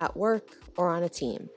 [0.00, 1.48] at work, or on a team.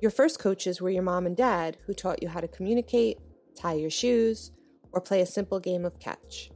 [0.00, 3.18] Your first coaches were your mom and dad who taught you how to communicate,
[3.58, 4.52] tie your shoes,
[4.92, 6.50] or play a simple game of catch.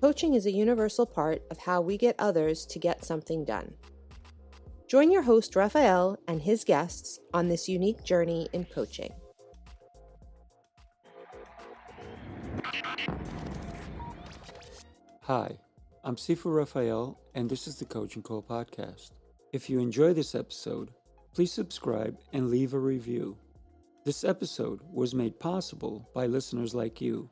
[0.00, 3.74] Coaching is a universal part of how we get others to get something done.
[4.88, 9.12] Join your host, Rafael, and his guests on this unique journey in coaching.
[15.22, 15.58] Hi,
[16.04, 19.10] I'm Sifu Rafael, and this is the Coaching Call Podcast.
[19.52, 20.90] If you enjoy this episode,
[21.34, 23.36] please subscribe and leave a review.
[24.04, 27.30] This episode was made possible by listeners like you.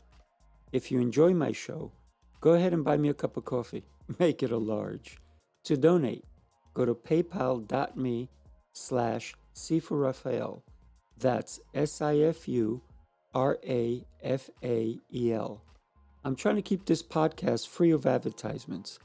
[0.73, 1.93] If you enjoy my show,
[2.41, 3.85] go ahead and buy me a cup of coffee.
[4.19, 5.19] Make it a large.
[5.65, 6.25] To donate,
[6.75, 8.29] go to paypal.me
[8.73, 9.35] slash
[9.91, 10.65] Rafael.
[11.19, 12.83] That's S-I-F-U
[13.35, 14.03] R-A-F-A-E-L.
[16.25, 18.99] I'm trying to keep this podcast free of advertisements.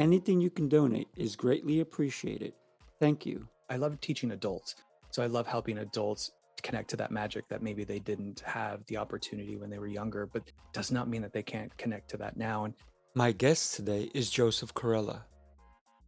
[0.00, 2.54] Anything you can donate is greatly appreciated.
[3.00, 3.46] Thank you.
[3.68, 4.74] I love teaching adults.
[5.10, 8.96] So I love helping adults connect to that magic that maybe they didn't have the
[8.96, 12.38] opportunity when they were younger, but does not mean that they can't connect to that
[12.38, 12.64] now.
[12.64, 12.72] And
[13.14, 15.24] my guest today is Joseph Corella.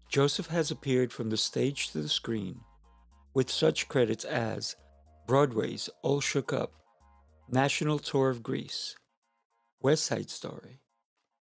[0.09, 2.61] Joseph has appeared from the stage to the screen
[3.35, 4.75] with such credits as
[5.27, 6.73] Broadway's All Shook Up,
[7.51, 8.97] National Tour of Grease,
[9.83, 10.81] West Side Story,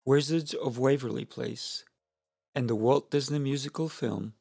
[0.03, 1.83] Wizards of Waverly Place,
[2.59, 4.33] and the Walt Disney musical film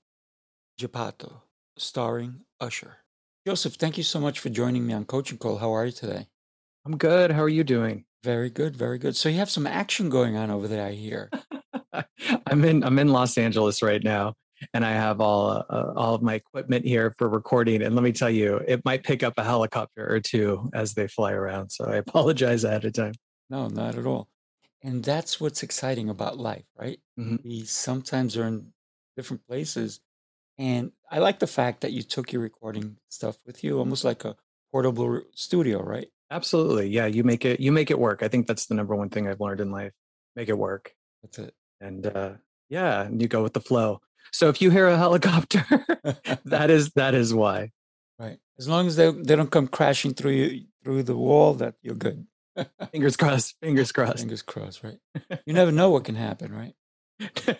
[0.76, 1.44] Geppetto,
[1.76, 2.96] starring Usher.
[3.46, 5.58] Joseph, thank you so much for joining me on Coaching Call.
[5.58, 6.26] How are you today?
[6.84, 7.30] I'm good.
[7.30, 8.06] How are you doing?
[8.24, 9.14] Very good, very good.
[9.14, 11.30] So you have some action going on over there, I hear.
[12.48, 14.34] I'm in I'm in Los Angeles right now,
[14.74, 17.82] and I have all uh, all of my equipment here for recording.
[17.82, 21.06] And let me tell you, it might pick up a helicopter or two as they
[21.06, 21.70] fly around.
[21.70, 23.14] So I apologize ahead of time.
[23.48, 24.28] No, not at all.
[24.82, 27.00] And that's what's exciting about life, right?
[27.18, 27.48] Mm-hmm.
[27.48, 28.72] We sometimes are in
[29.16, 30.00] different places.
[30.56, 34.24] And I like the fact that you took your recording stuff with you, almost like
[34.24, 34.36] a
[34.72, 36.08] portable studio, right?
[36.30, 36.88] Absolutely.
[36.88, 38.22] Yeah, you make it you make it work.
[38.22, 39.92] I think that's the number one thing I've learned in life.
[40.36, 40.92] Make it work.
[41.22, 41.54] That's it.
[41.80, 42.32] And uh
[42.68, 44.00] yeah, and you go with the flow.
[44.32, 45.64] So if you hear a helicopter,
[46.44, 47.70] that is that is why.
[48.18, 48.38] Right.
[48.58, 51.94] As long as they they don't come crashing through you through the wall, that you're
[51.94, 52.26] good
[52.92, 53.56] fingers crossed.
[53.62, 54.18] Fingers crossed.
[54.18, 54.82] Fingers crossed.
[54.82, 54.98] Right.
[55.46, 56.74] You never know what can happen, right?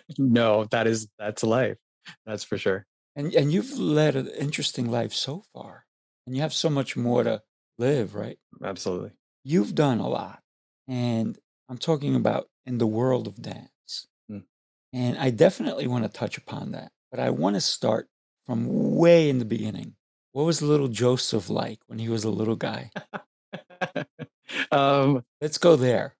[0.17, 1.77] no, that is that's life.
[2.25, 2.85] That's for sure.
[3.15, 5.85] And and you've led an interesting life so far,
[6.25, 7.41] and you have so much more to
[7.77, 8.37] live, right?
[8.63, 9.11] Absolutely.
[9.43, 10.39] You've done a lot,
[10.87, 11.37] and
[11.69, 14.43] I'm talking about in the world of dance, mm.
[14.93, 16.91] and I definitely want to touch upon that.
[17.11, 18.07] But I want to start
[18.45, 19.95] from way in the beginning.
[20.31, 22.91] What was little Joseph like when he was a little guy?
[24.71, 26.15] um, Let's go there.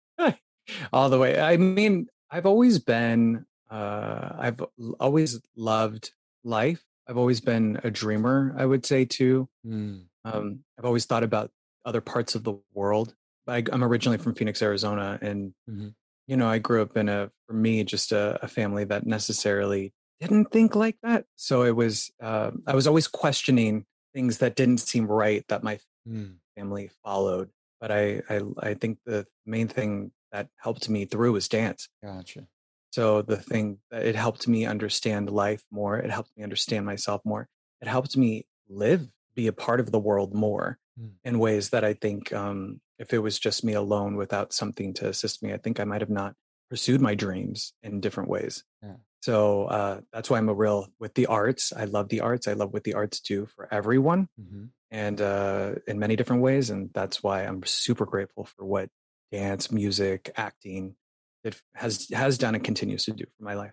[0.93, 1.39] All the way.
[1.39, 4.63] I mean, I've always been, uh, I've
[4.99, 6.11] always loved
[6.43, 6.83] life.
[7.07, 9.49] I've always been a dreamer, I would say too.
[9.65, 10.03] Mm.
[10.25, 11.51] Um, I've always thought about
[11.85, 13.15] other parts of the world.
[13.47, 15.87] I, am originally from Phoenix, Arizona, and mm-hmm.
[16.27, 19.91] you know, I grew up in a, for me, just a, a, family that necessarily
[20.21, 21.25] didn't think like that.
[21.35, 25.79] So it was, uh, I was always questioning things that didn't seem right that my
[26.07, 26.35] mm.
[26.55, 31.47] family followed but I, I I think the main thing that helped me through was
[31.47, 31.89] dance.
[32.03, 32.47] Gotcha.
[32.91, 35.97] So the thing that it helped me understand life more.
[35.97, 37.47] It helped me understand myself more.
[37.81, 41.11] It helped me live, be a part of the world more mm.
[41.23, 45.07] in ways that I think um, if it was just me alone without something to
[45.07, 46.33] assist me, I think I might have not
[46.69, 48.63] pursued my dreams in different ways.
[48.83, 48.95] Yeah.
[49.21, 51.73] So uh, that's why I'm a real with the arts.
[51.75, 52.47] I love the arts.
[52.47, 54.29] I love what the arts do for everyone.
[54.39, 56.69] Mm-hmm and uh, in many different ways.
[56.69, 58.89] And that's why I'm super grateful for what
[59.31, 60.95] dance, music, acting
[61.43, 63.71] it has has done and continues to do for my life.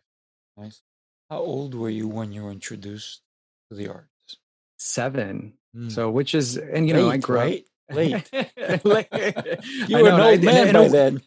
[0.56, 0.82] Nice.
[1.30, 3.22] How old were you when you were introduced
[3.70, 4.38] to the arts?
[4.76, 5.54] Seven.
[5.76, 5.90] Mm.
[5.90, 7.58] So, which is, and you know, I grew right?
[7.58, 8.30] up late.
[8.84, 9.08] late.
[9.88, 11.22] you were an old man in, by a, then.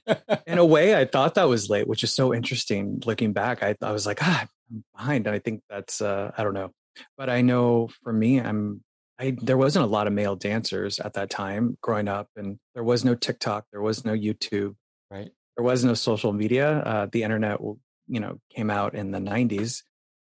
[0.47, 3.01] in a way, I thought that was late, which is so interesting.
[3.05, 5.27] Looking back, I, I was like, ah, I'm behind.
[5.27, 6.71] And I think that's, uh, I don't know.
[7.17, 8.81] But I know for me, I'm
[9.19, 12.85] I, there wasn't a lot of male dancers at that time growing up, and there
[12.85, 14.75] was no TikTok, there was no YouTube,
[15.11, 15.29] right?
[15.57, 16.79] There was no social media.
[16.79, 19.83] Uh, the internet, you know, came out in the '90s,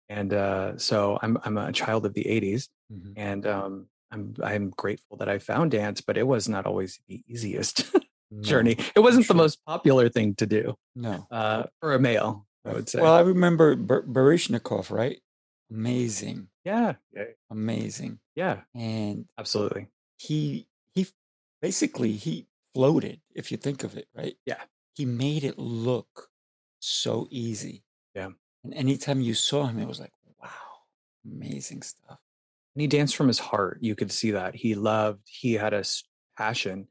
[0.09, 3.13] and uh, so I'm I'm a child of the '80s, mm-hmm.
[3.15, 7.23] and um, I'm I'm grateful that I found dance, but it was not always the
[7.27, 7.93] easiest
[8.31, 8.77] no, journey.
[8.95, 9.33] It wasn't sure.
[9.33, 10.75] the most popular thing to do.
[10.95, 13.01] No, uh, for a male, I would say.
[13.01, 15.19] Well, I remember Bar- Baryshnikov, right?
[15.71, 16.49] Amazing.
[16.65, 16.95] Yeah.
[17.13, 17.23] yeah.
[17.49, 18.19] Amazing.
[18.35, 18.61] Yeah.
[18.75, 19.87] And absolutely.
[20.17, 21.07] He he
[21.61, 24.35] basically he floated, if you think of it, right?
[24.45, 24.61] Yeah.
[24.95, 26.29] He made it look
[26.79, 27.83] so easy.
[28.13, 28.29] Yeah.
[28.63, 30.11] And anytime you saw him, it was like,
[30.41, 30.49] wow,
[31.25, 32.19] amazing stuff.
[32.75, 33.79] And he danced from his heart.
[33.81, 34.55] You could see that.
[34.55, 35.83] He loved, he had a
[36.37, 36.87] passion.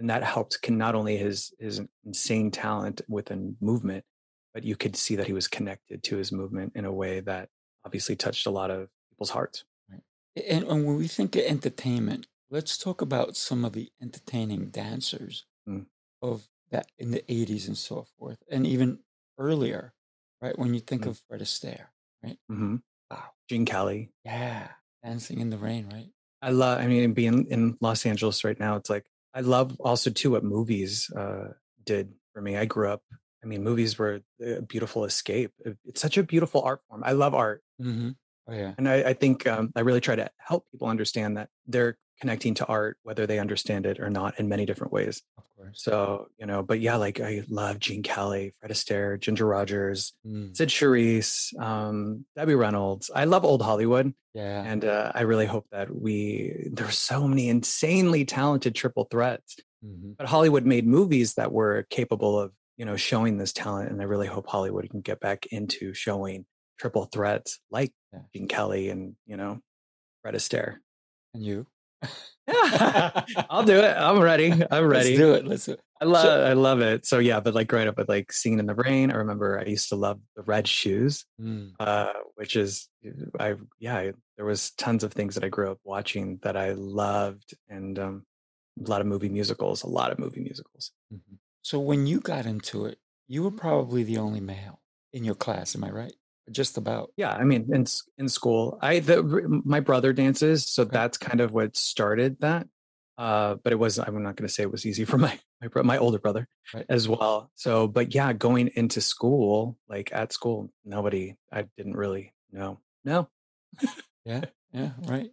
[0.00, 4.04] And that helped can not only his his insane talent within movement,
[4.52, 7.48] but you could see that he was connected to his movement in a way that
[7.84, 9.64] obviously touched a lot of people's hearts.
[9.90, 10.02] Right.
[10.48, 15.46] And, and when we think of entertainment, let's talk about some of the entertaining dancers
[15.68, 15.86] mm.
[16.22, 18.98] of that in the 80s and so forth, and even
[19.38, 19.92] earlier,
[20.40, 20.58] right?
[20.58, 21.08] When you think mm.
[21.08, 21.86] of Fred Astaire,
[22.22, 22.38] right?
[22.50, 22.76] Mm-hmm.
[23.10, 23.24] Wow.
[23.48, 24.10] Gene Kelly.
[24.24, 24.68] Yeah.
[25.04, 26.08] Dancing in the Rain, right?
[26.42, 29.04] I love, I mean, being in Los Angeles right now, it's like,
[29.34, 31.48] I love also too what movies uh,
[31.84, 32.56] did for me.
[32.56, 33.02] I grew up
[33.44, 35.52] I mean, movies were a beautiful escape.
[35.84, 37.02] It's such a beautiful art form.
[37.04, 37.62] I love art.
[37.80, 38.10] Mm-hmm.
[38.48, 41.48] Oh yeah, and I, I think um, I really try to help people understand that
[41.66, 45.22] they're connecting to art, whether they understand it or not, in many different ways.
[45.36, 45.82] Of course.
[45.82, 50.56] So you know, but yeah, like I love Gene Kelly, Fred Astaire, Ginger Rogers, mm.
[50.56, 53.10] Cyd Charisse, um, Debbie Reynolds.
[53.14, 54.12] I love old Hollywood.
[54.34, 59.06] Yeah, and uh, I really hope that we there there's so many insanely talented triple
[59.10, 59.56] threats.
[59.84, 60.12] Mm-hmm.
[60.18, 64.04] But Hollywood made movies that were capable of you know showing this talent and i
[64.04, 66.44] really hope hollywood can get back into showing
[66.78, 68.20] triple threats like yeah.
[68.34, 69.60] gene kelly and you know
[70.22, 70.76] fred astaire
[71.32, 71.66] and you
[73.50, 76.24] i'll do it i'm ready i'm ready let's do it let's do it i love
[76.24, 78.74] so, i love it so yeah but like growing up with like singing in the
[78.74, 81.72] rain i remember i used to love the red shoes mm.
[81.80, 82.88] uh, which is
[83.40, 86.72] i yeah I, there was tons of things that i grew up watching that i
[86.72, 88.26] loved and um,
[88.84, 91.36] a lot of movie musicals a lot of movie musicals mm-hmm.
[91.64, 94.82] So when you got into it, you were probably the only male
[95.14, 95.74] in your class.
[95.74, 96.12] Am I right?
[96.50, 97.10] Just about.
[97.16, 97.86] Yeah, I mean, in
[98.18, 99.22] in school, I the
[99.64, 102.68] my brother dances, so that's kind of what started that.
[103.16, 105.82] Uh, but it was I'm not going to say it was easy for my my
[105.82, 106.84] my older brother right.
[106.88, 107.50] as well.
[107.54, 112.80] So, but yeah, going into school, like at school, nobody I didn't really know.
[113.04, 113.28] No.
[114.24, 114.42] yeah,
[114.72, 115.30] yeah, right.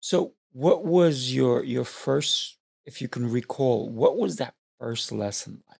[0.00, 5.62] So, what was your your first, if you can recall, what was that first lesson
[5.68, 5.78] like?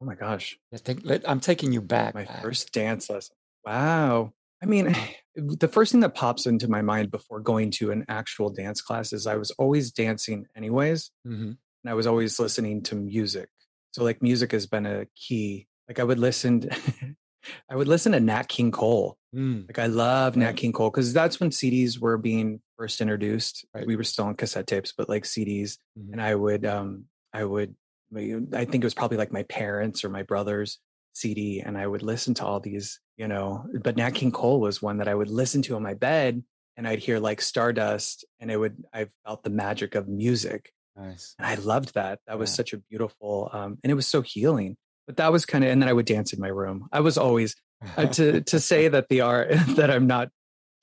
[0.00, 0.58] Oh my gosh.
[0.74, 2.14] I think, I'm taking you back.
[2.14, 2.42] My back.
[2.42, 3.35] first dance lesson.
[3.66, 4.32] Wow.
[4.62, 4.96] I mean,
[5.34, 9.12] the first thing that pops into my mind before going to an actual dance class
[9.12, 11.10] is I was always dancing anyways.
[11.26, 11.52] Mm-hmm.
[11.52, 13.48] And I was always listening to music.
[13.92, 15.66] So like music has been a key.
[15.88, 16.76] Like I would listen to,
[17.70, 19.16] I would listen to Nat King Cole.
[19.34, 19.68] Mm.
[19.68, 23.64] Like I love Nat King Cole because that's when CDs were being first introduced.
[23.74, 23.86] Right.
[23.86, 25.78] We were still on cassette tapes, but like CDs.
[25.98, 26.12] Mm-hmm.
[26.12, 27.74] And I would um I would
[28.14, 30.78] I think it was probably like my parents or my brother's
[31.16, 33.66] CD, and I would listen to all these, you know.
[33.82, 36.42] But Nat King Cole was one that I would listen to in my bed,
[36.76, 40.72] and I'd hear like Stardust, and it would I felt the magic of music.
[40.96, 42.20] Nice, and I loved that.
[42.26, 44.76] That was such a beautiful, um, and it was so healing.
[45.06, 46.88] But that was kind of, and then I would dance in my room.
[46.92, 47.54] I was always
[47.96, 50.30] uh, to to say that the art that I'm not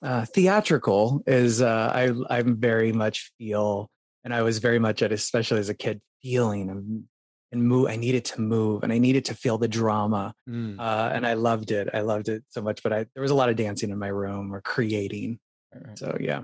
[0.02, 3.88] uh, theatrical is uh, I I'm very much feel,
[4.22, 7.06] and I was very much at especially as a kid feeling
[7.54, 7.88] and move.
[7.88, 10.34] I needed to move and I needed to feel the drama.
[10.48, 10.78] Mm.
[10.78, 11.88] Uh, and I loved it.
[11.94, 12.82] I loved it so much.
[12.82, 15.38] But I, there was a lot of dancing in my room or creating.
[15.74, 15.98] Right.
[15.98, 16.42] So yeah,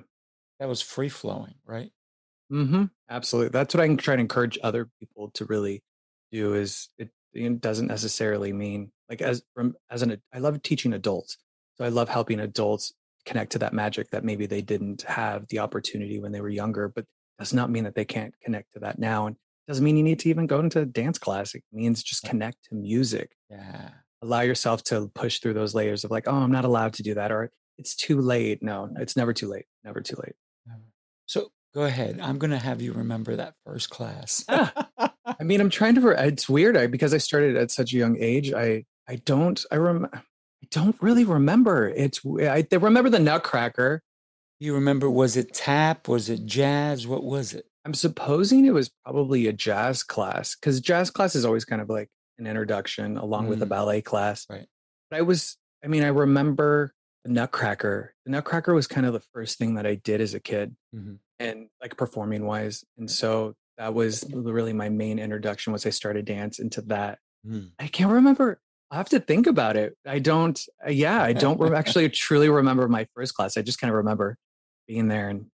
[0.59, 1.91] that was free flowing, right?
[2.51, 2.85] Mm-hmm.
[3.09, 3.51] Absolutely.
[3.51, 5.83] That's what I try to encourage other people to really
[6.33, 6.55] do.
[6.55, 11.37] Is it, it doesn't necessarily mean like as from as an I love teaching adults.
[11.77, 12.93] So I love helping adults
[13.27, 16.89] connect to that magic that maybe they didn't have the opportunity when they were younger,
[16.89, 17.05] but
[17.39, 19.27] does not mean that they can't connect to that now.
[19.27, 19.37] And
[19.71, 21.55] doesn't mean you need to even go into dance class.
[21.55, 23.31] It means just connect to music.
[23.49, 23.91] Yeah.
[24.21, 27.15] Allow yourself to push through those layers of like, oh, I'm not allowed to do
[27.15, 28.65] that, or it's too late.
[28.65, 29.67] No, it's never too late.
[29.85, 30.35] Never too late.
[31.27, 32.19] So go ahead.
[32.21, 34.45] I'm going to have you remember that first class.
[34.49, 36.09] I mean, I'm trying to.
[36.09, 38.53] It's weird I, because I started at such a young age.
[38.53, 39.65] I I don't.
[39.71, 40.09] I rem.
[40.13, 40.21] I
[40.73, 41.89] don't really remember.
[41.89, 42.21] It's.
[42.27, 44.03] I, I remember the Nutcracker.
[44.59, 45.09] You remember?
[45.09, 46.09] Was it tap?
[46.09, 47.07] Was it jazz?
[47.07, 47.67] What was it?
[47.85, 51.89] I'm supposing it was probably a jazz class because jazz class is always kind of
[51.89, 52.09] like
[52.39, 53.51] an introduction along mm.
[53.51, 53.71] with a mm.
[53.71, 54.47] ballet class.
[54.51, 54.67] Right.
[55.11, 56.93] But I was, I mean, I remember
[57.25, 58.15] the Nutcracker.
[58.25, 61.15] The Nutcracker was kind of the first thing that I did as a kid mm-hmm.
[61.39, 62.85] and like performing wise.
[62.99, 67.19] And so that was really my main introduction once I started dance into that.
[67.47, 67.71] Mm.
[67.79, 68.61] I can't remember.
[68.91, 69.97] I have to think about it.
[70.07, 70.61] I don't.
[70.85, 73.57] Uh, yeah, I don't re- actually truly remember my first class.
[73.57, 74.37] I just kind of remember
[74.87, 75.47] being there and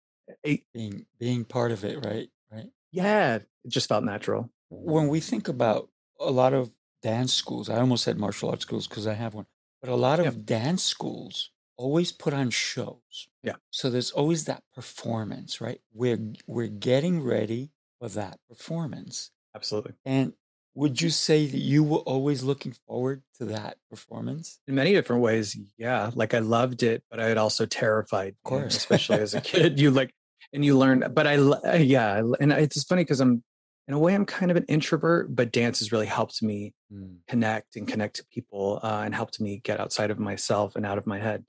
[0.47, 2.05] it, being being part of it.
[2.05, 2.29] Right.
[2.51, 2.71] Right.
[2.93, 4.51] Yeah, it just felt natural.
[4.71, 5.89] When we think about
[6.21, 6.71] a lot of
[7.03, 9.47] dance schools, I almost said martial arts schools because I have one,
[9.81, 10.43] but a lot of yeah.
[10.45, 13.29] dance schools always put on shows.
[13.43, 13.57] Yeah.
[13.71, 15.81] So there's always that performance, right?
[15.93, 19.31] We're we're getting ready for that performance.
[19.55, 19.95] Absolutely.
[20.05, 20.35] And
[20.77, 24.61] would you say that you were always looking forward to that performance?
[24.69, 26.11] In many different ways, yeah.
[26.15, 29.81] Like I loved it, but I had also terrified, of course, especially as a kid.
[29.87, 30.13] You like,
[30.53, 31.05] and you learn.
[31.13, 33.43] But I, uh, yeah, and it's funny because I'm,
[33.89, 37.17] in a way, I'm kind of an introvert, but dance has really helped me mm.
[37.29, 40.99] connect and connect to people, uh, and helped me get outside of myself and out
[40.99, 41.45] of my head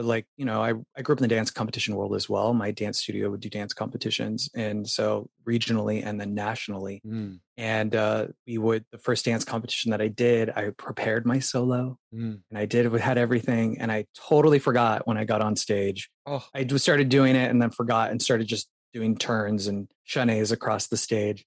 [0.00, 2.54] but like you know I, I grew up in the dance competition world as well
[2.54, 7.38] my dance studio would do dance competitions and so regionally and then nationally mm.
[7.58, 11.98] and uh, we would the first dance competition that i did i prepared my solo
[12.14, 12.40] mm.
[12.48, 16.46] and i did had everything and i totally forgot when i got on stage oh.
[16.54, 20.50] i just started doing it and then forgot and started just doing turns and chaînés
[20.50, 21.44] across the stage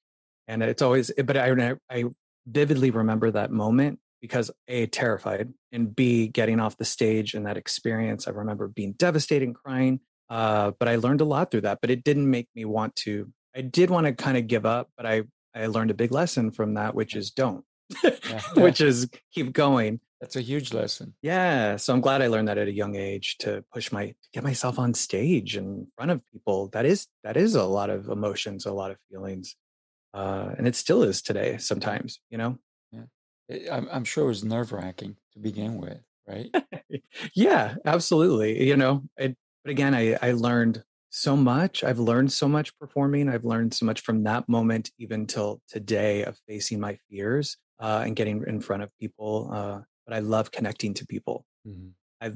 [0.47, 2.03] and it's always but i i
[2.45, 7.57] vividly remember that moment because a terrified and b getting off the stage and that
[7.57, 8.27] experience.
[8.27, 9.99] I remember being devastating crying
[10.29, 13.31] uh, but i learned a lot through that but it didn't make me want to
[13.55, 15.21] i did want to kind of give up but i
[15.53, 17.63] i learned a big lesson from that which is don't
[18.03, 18.41] yeah.
[18.55, 19.99] which is keep going.
[20.19, 21.13] That's a huge lesson.
[21.21, 24.29] Yeah so i'm glad i learned that at a young age to push my to
[24.33, 26.69] get myself on stage in front of people.
[26.69, 29.55] That is that is a lot of emotions a lot of feelings
[30.13, 32.57] uh, and it still is today sometimes you know
[33.71, 36.53] I'm, I'm sure it was nerve wracking to begin with, right?
[37.35, 38.67] yeah, absolutely.
[38.67, 41.83] You know, it, but again, I, I learned so much.
[41.83, 43.29] I've learned so much performing.
[43.29, 48.03] I've learned so much from that moment, even till today, of facing my fears uh,
[48.05, 49.49] and getting in front of people.
[49.53, 51.45] Uh, but I love connecting to people.
[51.67, 51.89] Mm-hmm.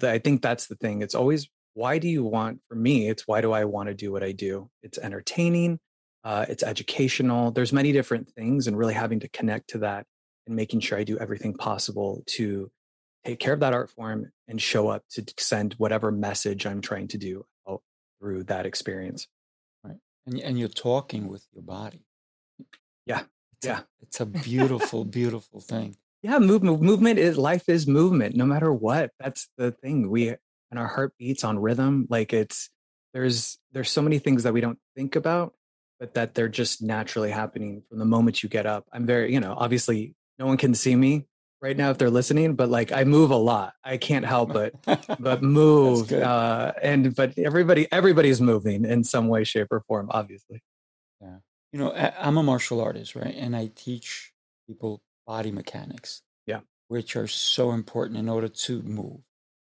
[0.05, 1.01] I, I think that's the thing.
[1.01, 2.59] It's always why do you want?
[2.67, 4.69] For me, it's why do I want to do what I do?
[4.83, 5.79] It's entertaining.
[6.23, 7.51] Uh, it's educational.
[7.51, 10.05] There's many different things, and really having to connect to that
[10.47, 12.71] and making sure I do everything possible to
[13.25, 17.09] take care of that art form and show up to send whatever message I'm trying
[17.09, 17.45] to do
[18.19, 19.27] through that experience.
[19.83, 19.97] Right.
[20.25, 22.05] And, and you're talking with your body.
[23.05, 23.21] Yeah.
[23.57, 23.79] It's yeah.
[23.79, 25.95] A, it's a beautiful, beautiful thing.
[26.23, 26.39] Yeah.
[26.39, 29.11] Movement, movement is life is movement no matter what.
[29.19, 30.09] That's the thing.
[30.09, 32.07] We, and our heart beats on rhythm.
[32.09, 32.69] Like it's,
[33.13, 35.53] there's, there's so many things that we don't think about
[35.99, 38.85] but that they're just naturally happening from the moment you get up.
[38.93, 41.25] I'm very, you know, obviously no one can see me
[41.61, 43.73] right now if they're listening but like i move a lot.
[43.83, 44.73] I can't help but
[45.19, 50.61] but move uh and but everybody everybody's moving in some way shape or form obviously.
[51.21, 51.37] Yeah.
[51.71, 54.31] You know i'm a martial artist right and i teach
[54.67, 56.59] people body mechanics yeah.
[56.87, 59.19] which are so important in order to move.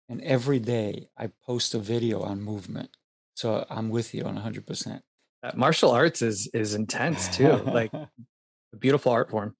[0.08, 2.90] And every day i post a video on movement.
[3.34, 5.00] So i'm with you on 100%
[5.42, 8.08] uh, martial arts is is intense too like a
[8.78, 9.54] beautiful art form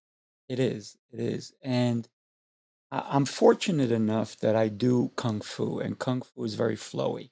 [0.48, 0.96] it is.
[1.12, 1.52] It is.
[1.62, 2.08] And
[2.92, 7.30] I- I'm fortunate enough that I do kung fu, and kung fu is very flowy,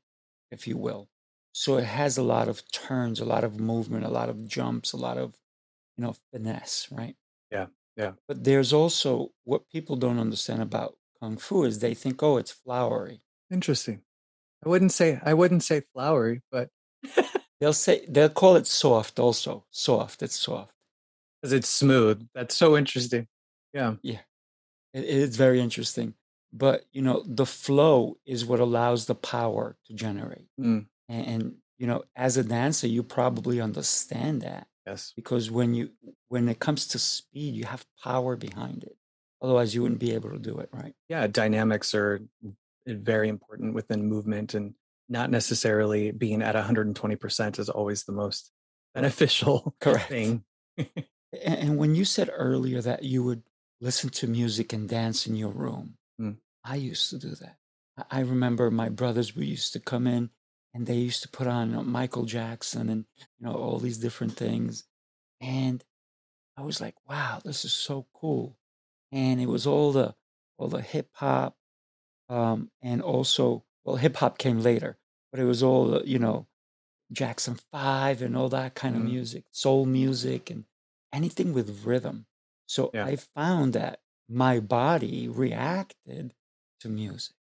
[0.51, 1.09] if you will.
[1.53, 4.93] So it has a lot of turns, a lot of movement, a lot of jumps,
[4.93, 5.37] a lot of,
[5.97, 7.17] you know, finesse, right?
[7.53, 7.67] Yeah.
[7.97, 8.15] Yeah.
[8.27, 12.51] But there's also what people don't understand about kung fu is they think, oh, it's
[12.53, 13.23] flowery.
[13.51, 14.03] Interesting.
[14.65, 16.71] I wouldn't say I wouldn't say flowery, but
[17.61, 19.67] They'll say they'll call it soft also.
[19.71, 20.23] Soft.
[20.23, 20.75] It's soft
[21.45, 22.27] because it's smooth.
[22.35, 23.29] That's so interesting.
[23.75, 23.97] Yeah.
[24.03, 24.21] Yeah.
[24.95, 26.15] It is very interesting.
[26.55, 30.47] But, you know, the flow is what allows the power to generate.
[30.59, 30.87] Mm.
[31.11, 34.69] And, and, you know, as a dancer, you probably understand that.
[34.87, 35.13] Yes.
[35.15, 35.91] Because when you
[36.29, 38.97] when it comes to speed, you have power behind it.
[39.43, 40.95] Otherwise, you wouldn't be able to do it, right?
[41.11, 42.21] Yeah, dynamics are
[42.87, 44.75] very important within movement and
[45.11, 48.51] not necessarily being at 120% is always the most
[48.95, 50.09] beneficial Correct.
[50.09, 50.45] thing.
[51.43, 53.43] And when you said earlier that you would
[53.81, 56.37] listen to music and dance in your room, mm.
[56.65, 57.57] I used to do that.
[58.11, 60.31] I remember my brothers we used to come in
[60.73, 64.85] and they used to put on Michael Jackson and you know all these different things,
[65.41, 65.85] and
[66.57, 68.57] I was like, wow, this is so cool.
[69.13, 70.15] And it was all the
[70.59, 71.57] all the hip hop,
[72.29, 74.99] um, and also well, hip hop came later,
[75.31, 76.49] but it was all the, you know
[77.13, 79.11] Jackson Five and all that kind of mm.
[79.11, 80.65] music, soul music, and
[81.15, 82.27] anything with rhythm.
[82.67, 83.07] So yeah.
[83.07, 86.35] I found that my body reacted
[86.81, 87.37] to music.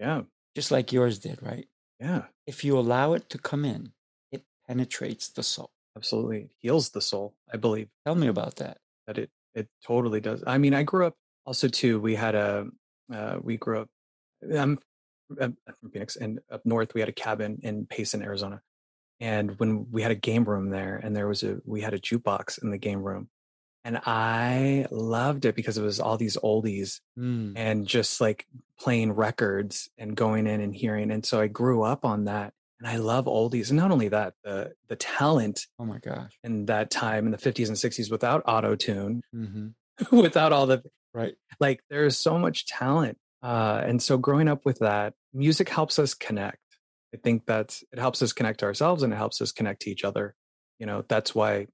[0.00, 0.22] Yeah.
[0.54, 1.66] Just like yours did, right?
[2.00, 2.24] Yeah.
[2.46, 3.92] If you allow it to come in,
[4.30, 5.70] it penetrates the soul.
[5.96, 6.38] Absolutely.
[6.38, 7.88] It heals the soul, I believe.
[8.04, 8.78] Tell me about that.
[9.06, 10.42] That it it totally does.
[10.46, 11.14] I mean, I grew up
[11.44, 12.66] also too, we had a
[13.12, 13.88] uh, we grew up.
[14.56, 14.78] I'm
[15.38, 15.56] from
[15.92, 18.60] Phoenix, and up north we had a cabin in Payson, Arizona.
[19.22, 22.00] And when we had a game room there, and there was a we had a
[22.00, 23.28] jukebox in the game room,
[23.84, 27.52] and I loved it because it was all these oldies mm.
[27.54, 28.48] and just like
[28.80, 31.12] playing records and going in and hearing.
[31.12, 33.68] And so I grew up on that, and I love oldies.
[33.68, 35.68] And not only that, the the talent.
[35.78, 36.36] Oh my gosh!
[36.42, 40.16] In that time in the fifties and sixties, without auto tune, mm-hmm.
[40.20, 40.82] without all the
[41.14, 45.98] right, like there's so much talent uh, and so growing up with that, music helps
[45.98, 46.58] us connect.
[47.14, 49.90] I think that it helps us connect to ourselves and it helps us connect to
[49.90, 50.34] each other.
[50.78, 51.66] You know, that's why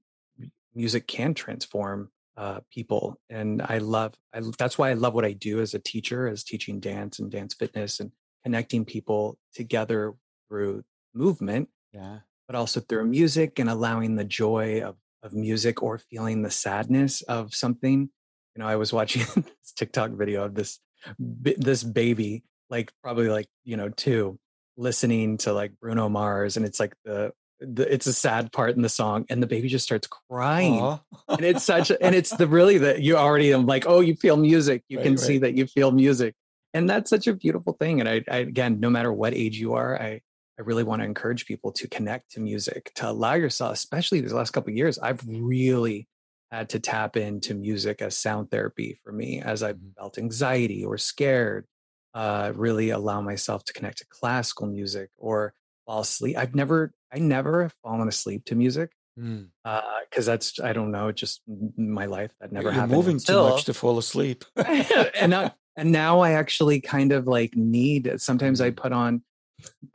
[0.74, 3.20] music can transform uh, people.
[3.30, 6.44] And I love, I, that's why I love what I do as a teacher, as
[6.44, 8.12] teaching dance and dance fitness and
[8.44, 10.14] connecting people together
[10.48, 11.68] through movement.
[11.92, 12.18] Yeah.
[12.46, 17.22] But also through music and allowing the joy of, of music or feeling the sadness
[17.22, 18.08] of something.
[18.54, 20.80] You know, I was watching this TikTok video of this
[21.18, 24.38] this baby, like probably like you know two,
[24.78, 28.82] listening to like Bruno Mars, and it's like the the, it's a sad part in
[28.82, 30.96] the song and the baby just starts crying
[31.28, 34.36] and it's such and it's the really that you already am like oh you feel
[34.36, 35.20] music you right, can right.
[35.20, 36.36] see that you feel music
[36.72, 39.74] and that's such a beautiful thing and I, I, again no matter what age you
[39.74, 40.20] are i
[40.56, 44.32] i really want to encourage people to connect to music to allow yourself especially these
[44.32, 46.06] last couple years i've really
[46.50, 49.88] had to tap into music as sound therapy for me as I mm-hmm.
[49.96, 51.66] felt anxiety or scared.
[52.14, 55.52] Uh, really allow myself to connect to classical music or
[55.86, 56.36] fall asleep.
[56.36, 59.48] I've never, I never have fallen asleep to music because mm.
[59.64, 61.42] uh, that's, I don't know, just
[61.76, 62.92] my life that never You're happened.
[62.92, 64.44] Moving until, too much to fall asleep.
[64.56, 68.12] and now, and now I actually kind of like need.
[68.16, 68.76] Sometimes I mm.
[68.76, 69.22] put on.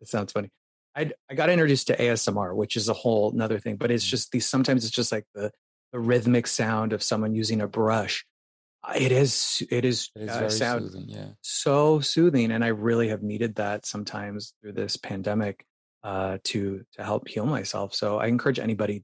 [0.01, 0.49] It sounds funny.
[0.95, 3.75] I I got introduced to ASMR, which is a whole another thing.
[3.75, 4.09] But it's mm.
[4.09, 4.47] just these.
[4.47, 5.51] Sometimes it's just like the
[5.91, 8.32] the rhythmic sound of someone using a brush uh,
[8.95, 11.27] it is it is, it is uh, sound soothing, yeah.
[11.41, 15.65] so soothing and i really have needed that sometimes through this pandemic
[16.03, 19.03] uh, to to help heal myself so i encourage anybody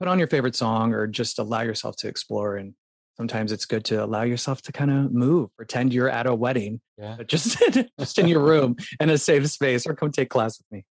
[0.00, 2.74] put on your favorite song or just allow yourself to explore and
[3.16, 6.80] sometimes it's good to allow yourself to kind of move pretend you're at a wedding
[6.96, 7.16] yeah.
[7.26, 7.56] just
[7.98, 10.84] just in your room in a safe space or come take class with me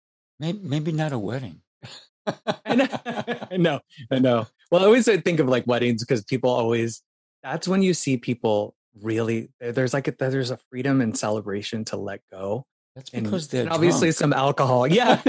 [0.40, 1.62] maybe, maybe not a wedding
[2.26, 2.88] I know,
[3.50, 4.46] I know, I know.
[4.70, 7.02] Well, I always think of like weddings because people always.
[7.44, 9.50] That's when you see people really.
[9.60, 12.66] There's like a, there's a freedom and celebration to let go.
[12.96, 14.86] That's because and, they're and obviously some alcohol.
[14.94, 15.20] Yeah.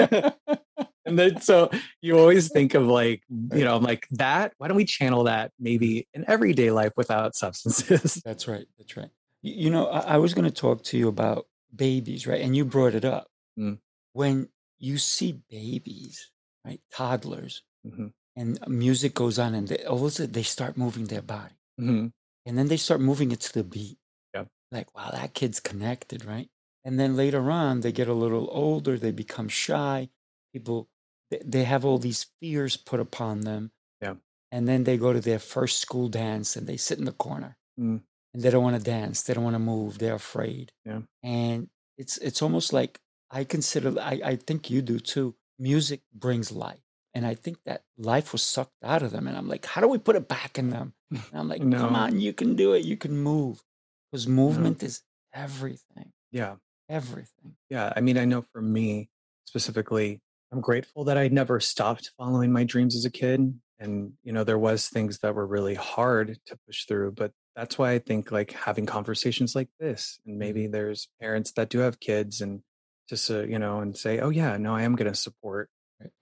[1.06, 1.70] and then so
[2.02, 4.54] you always think of like you know i'm like that.
[4.58, 8.22] Why don't we channel that maybe in everyday life without substances?
[8.26, 8.66] That's right.
[8.80, 9.10] That's right.
[9.44, 12.42] You, know, I, I was going to talk to you about babies, right?
[12.42, 13.28] And you brought it up.
[13.60, 13.78] Mm.
[14.14, 14.50] When
[14.80, 16.32] you see babies
[16.66, 16.82] right?
[16.92, 17.62] Toddlers.
[17.86, 18.08] Mm-hmm.
[18.38, 21.54] And music goes on, and they, all of a sudden they start moving their body.
[21.80, 22.08] Mm-hmm.
[22.46, 23.98] And then they start moving it to the beat.
[24.34, 24.46] Yeah.
[24.72, 26.50] Like, wow, that kid's connected, right?
[26.84, 30.10] And then later on, they get a little older, they become shy.
[30.54, 30.88] People,
[31.32, 33.72] they, they have all these fears put upon them.
[34.02, 34.16] Yeah.
[34.52, 37.58] And then they go to their first school dance and they sit in the corner.
[37.80, 38.02] Mm.
[38.34, 39.24] And they don't want to dance.
[39.24, 39.98] They don't want to move.
[39.98, 40.72] They're afraid.
[40.86, 41.02] Yeah.
[41.24, 43.00] And it's it's almost like
[43.32, 46.85] I consider I, I think you do too music brings life.
[47.16, 49.26] And I think that life was sucked out of them.
[49.28, 50.94] And I'm like, how do we put it back in them?
[51.12, 51.80] And I'm like, no.
[51.80, 52.84] come on, you can do it.
[52.84, 53.64] You can move.
[54.12, 54.88] Because movement no.
[54.88, 55.02] is
[55.34, 56.12] everything.
[56.32, 56.56] Yeah.
[56.90, 57.56] Everything.
[57.70, 57.92] Yeah.
[57.96, 59.10] I mean, I know for me
[59.46, 60.20] specifically,
[60.52, 63.60] I'm grateful that I never stopped following my dreams as a kid.
[63.80, 67.78] And, you know, there was things that were really hard to push through, but that's
[67.78, 70.72] why I think like having conversations like this, and maybe mm-hmm.
[70.72, 72.62] there's parents that do have kids and
[73.10, 75.70] just uh, you know and say oh yeah no i am going to support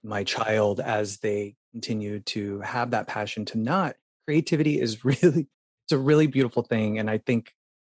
[0.04, 3.96] my child as they continue to have that passion to not
[4.28, 5.48] creativity is really
[5.86, 7.52] it's a really beautiful thing and i think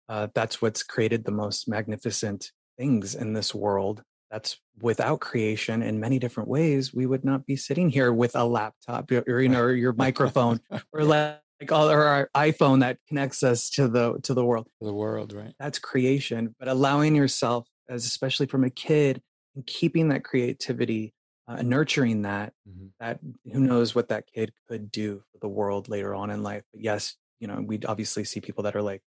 [0.09, 4.03] uh, that's what's created the most magnificent things in this world.
[4.31, 8.45] That's without creation in many different ways we would not be sitting here with a
[8.45, 10.61] laptop or you know or your microphone
[10.93, 11.41] or like
[11.73, 14.69] all or our iphone that connects us to the to the world.
[14.81, 15.55] The world right.
[15.59, 19.23] That's creation but allowing yourself as especially from a kid
[19.57, 21.14] and keeping that creativity
[21.49, 22.87] uh, nurturing that mm-hmm.
[23.01, 23.19] that
[23.53, 26.83] who knows what that kid could do for the world later on in life but
[26.83, 29.03] yes you know we obviously see people that are like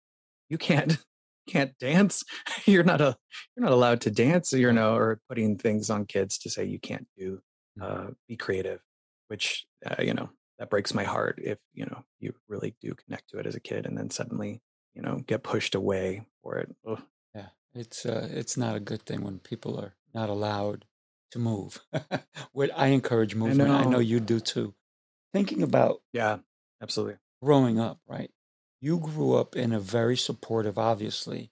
[0.49, 0.97] you can't
[1.47, 2.23] can't dance
[2.65, 3.15] you're not a
[3.55, 6.79] you're not allowed to dance you know or putting things on kids to say you
[6.79, 7.41] can't do
[7.79, 8.07] mm-hmm.
[8.07, 8.79] uh, be creative
[9.27, 13.29] which uh, you know that breaks my heart if you know you really do connect
[13.29, 14.61] to it as a kid and then suddenly
[14.93, 17.01] you know get pushed away for it Ugh.
[17.73, 20.85] It's uh, it's not a good thing when people are not allowed
[21.31, 21.81] to move.
[22.75, 23.69] I encourage movement.
[23.69, 23.89] I know.
[23.89, 24.73] I know you do too.
[25.33, 26.37] Thinking about yeah,
[26.81, 27.17] absolutely.
[27.43, 28.31] Growing up, right?
[28.81, 31.51] You grew up in a very supportive, obviously,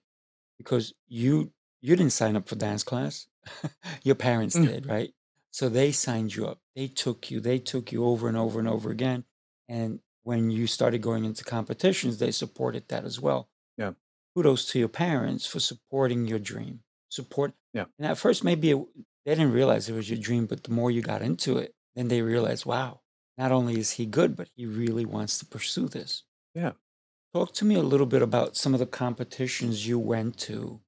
[0.58, 3.26] because you you didn't sign up for dance class.
[4.02, 4.66] Your parents Mm.
[4.66, 5.12] did, right?
[5.50, 6.58] So they signed you up.
[6.76, 7.40] They took you.
[7.40, 9.24] They took you over and over and over again.
[9.68, 13.48] And when you started going into competitions, they supported that as well.
[13.76, 13.92] Yeah.
[14.34, 16.80] Kudos to your parents for supporting your dream.
[17.08, 17.54] Support.
[17.72, 17.86] Yeah.
[17.98, 18.86] And at first, maybe it,
[19.28, 22.08] they didn't realize it was your dream, but the more you got into it, then
[22.08, 23.02] they realized, wow,
[23.36, 26.22] not only is he good, but he really wants to pursue this.
[26.54, 26.72] Yeah.
[27.34, 30.80] Talk to me a little bit about some of the competitions you went to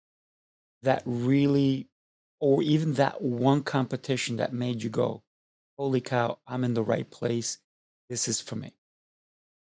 [0.83, 1.91] that really,
[2.41, 5.23] or even that one competition that made you go,
[5.79, 7.59] holy cow, I'm in the right place.
[8.09, 8.73] This is for me.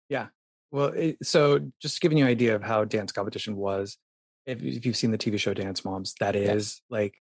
[0.08, 0.26] Yeah.
[0.72, 3.98] Well, it, so just giving you an idea of how dance competition was,
[4.46, 6.96] if, if you've seen the TV show Dance Moms, that is Yeah.
[6.96, 7.20] like, like,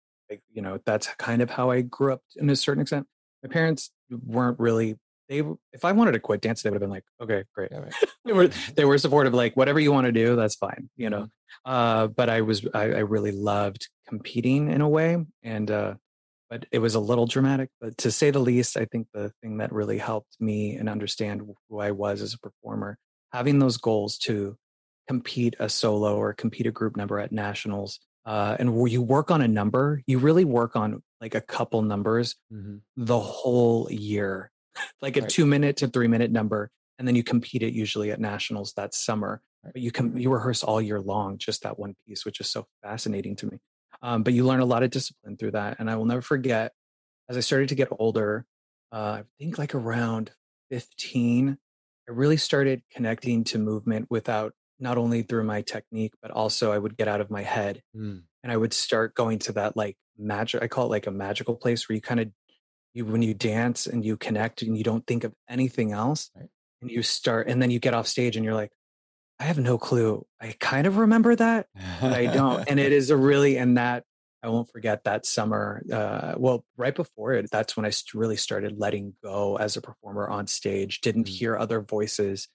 [0.52, 3.06] you know, that's kind of how I grew up in a certain extent.
[3.42, 4.96] My parents weren't really,
[5.28, 7.70] they, if I wanted to quit dance, they would have been like, okay, great.
[7.72, 7.92] Right.
[8.24, 11.22] they were, they were supportive, like, whatever you want to do, that's fine, you know?
[11.22, 11.30] Mhm.
[11.64, 15.24] Uh, but I was, I, I really loved competing in a way.
[15.42, 15.94] And, uh,
[16.50, 19.58] but it was a little dramatic, but to say the least, I think the thing
[19.58, 22.96] that really helped me and understand who I was as a performer,
[23.32, 24.56] having those goals to
[25.08, 29.30] compete a solo or compete a group number at nationals, uh, and where you work
[29.30, 32.82] on a number, you really work on like a couple numbers Mhm.
[32.96, 34.50] the whole year,
[35.02, 35.30] like a Right.
[35.30, 38.92] two minute to three minute number, and then you compete it usually at nationals that
[38.94, 39.40] summer.
[39.64, 39.72] Right.
[39.72, 42.66] But you can you rehearse all year long just that one piece, which is so
[42.82, 43.58] fascinating to me.
[44.02, 46.72] Um, but you learn a lot of discipline through that, and I will never forget.
[47.30, 48.44] As I started to get older,
[48.92, 50.32] uh, I think like around
[50.70, 51.58] fifteen,
[52.08, 56.78] I really started connecting to movement without not only through my technique, but also I
[56.78, 58.22] would get out of my head Mm.
[58.42, 60.62] and I would start going to that like magic.
[60.62, 62.28] I call it like a magical place where you kind of
[62.94, 66.48] you when you dance and you connect and you don't think of anything else, Right.
[66.82, 68.70] and you start and then you get off stage and you're like,
[69.40, 70.26] I have no clue.
[70.40, 71.66] I kind of remember that,
[72.00, 72.68] but I don't.
[72.68, 74.04] and it is a really and that
[74.42, 75.82] I won't forget that summer.
[75.92, 80.28] Uh, well, right before it, that's when I really started letting go as a performer
[80.28, 81.00] on stage.
[81.00, 81.30] Didn't Mm.
[81.38, 82.48] hear other voices,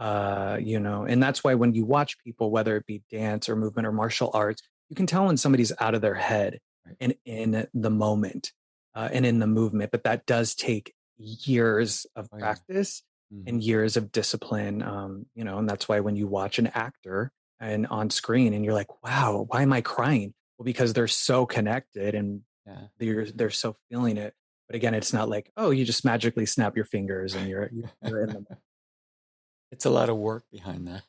[0.00, 1.04] uh, you know.
[1.04, 4.30] And that's why when you watch people, whether it be dance or movement or martial
[4.34, 6.96] arts, you can tell when somebody's out of their head Right.
[7.00, 8.52] and in the moment
[8.94, 9.90] uh, and in the movement.
[9.90, 12.44] But that does take years of Oh, yeah.
[12.44, 13.02] practice
[13.34, 13.48] Mhm.
[13.48, 17.32] and years of discipline um you know and that's why when you watch an actor
[17.58, 21.44] and on screen and you're like wow why am i crying well because they're so
[21.44, 22.86] connected and Yeah.
[22.98, 24.32] they're they're so feeling it
[24.68, 27.68] but again it's not like oh you just magically snap your fingers and you're
[28.06, 28.46] you're in the
[29.72, 31.02] It's a lot of work behind that.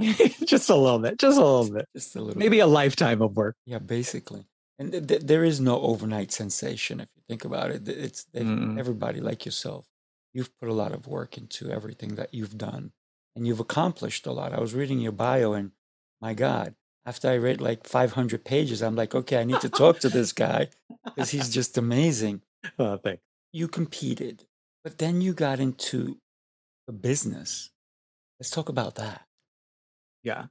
[0.44, 2.38] just a little bit just a little bit Just a little.
[2.38, 4.44] maybe a lifetime of work Yeah, basically.
[4.78, 7.88] And th- th- there is no overnight sensation if you think about it.
[7.88, 9.86] It's everybody like yourself.
[10.34, 12.92] You've put a lot of work into everything that you've done,
[13.36, 14.52] and you've accomplished a lot.
[14.54, 15.72] I was reading your bio, and
[16.22, 20.00] my God, after I read like 500 pages, I'm like, okay, I need to talk
[20.00, 20.68] to this guy
[21.04, 22.40] because he's just amazing.
[22.78, 24.46] oh thanks You competed,
[24.82, 26.16] but then you got into
[26.86, 27.70] the business.
[28.42, 29.22] Let's talk about that.
[30.24, 30.46] yeah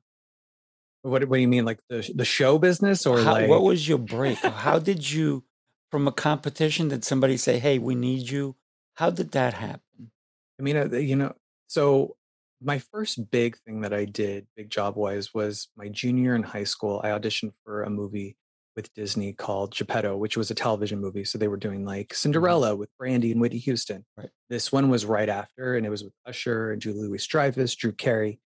[1.01, 3.87] what, what do you mean like the the show business or How, like what was
[3.87, 4.37] your break?
[4.65, 5.43] How did you,
[5.89, 8.55] from a competition, did somebody say, "Hey, we need you"?
[8.93, 10.11] How did that happen?
[10.59, 11.33] I mean, uh, you know,
[11.67, 12.15] so
[12.61, 16.65] my first big thing that I did, big job wise, was my junior in high
[16.65, 17.01] school.
[17.03, 18.37] I auditioned for a movie
[18.75, 21.25] with Disney called Geppetto, which was a television movie.
[21.25, 24.05] So they were doing like Cinderella with Brandy and Whitney Houston.
[24.17, 24.29] Right.
[24.49, 28.39] This one was right after, and it was with Usher and Julia Louis-Dreyfus, Drew Carey.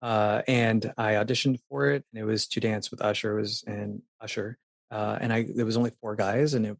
[0.00, 3.38] Uh, and I auditioned for it, and it was to dance with Usher.
[3.38, 4.58] It was and Usher,
[4.90, 6.76] uh, and I there was only four guys, and it,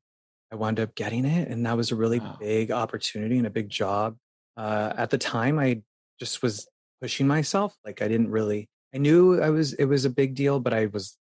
[0.51, 2.37] I wound up getting it, and that was a really Wow.
[2.41, 4.17] big opportunity and a big job.
[4.57, 5.83] Uh, at the time, I
[6.19, 6.67] just was
[7.01, 7.77] pushing myself.
[7.85, 10.87] Like I didn't really, I knew I was it was a big deal, but I
[10.87, 11.17] was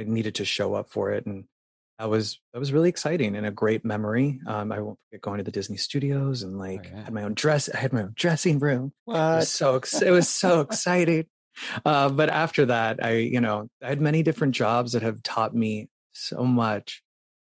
[0.00, 1.44] I needed to show up for it, and
[1.98, 4.40] that was that was really exciting and a great memory.
[4.46, 7.04] Um, I won't forget going to the Disney Studios and like yeah.
[7.04, 7.68] had my own dress.
[7.68, 8.92] I had my own dressing room.
[9.06, 11.26] It was so ex- it was so exciting.
[11.84, 15.54] Uh, but after that, I you know I had many different jobs that have taught
[15.54, 17.02] me so much.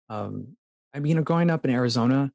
[0.10, 0.56] Um,
[0.94, 2.32] I mean, you know, growing up in Arizona,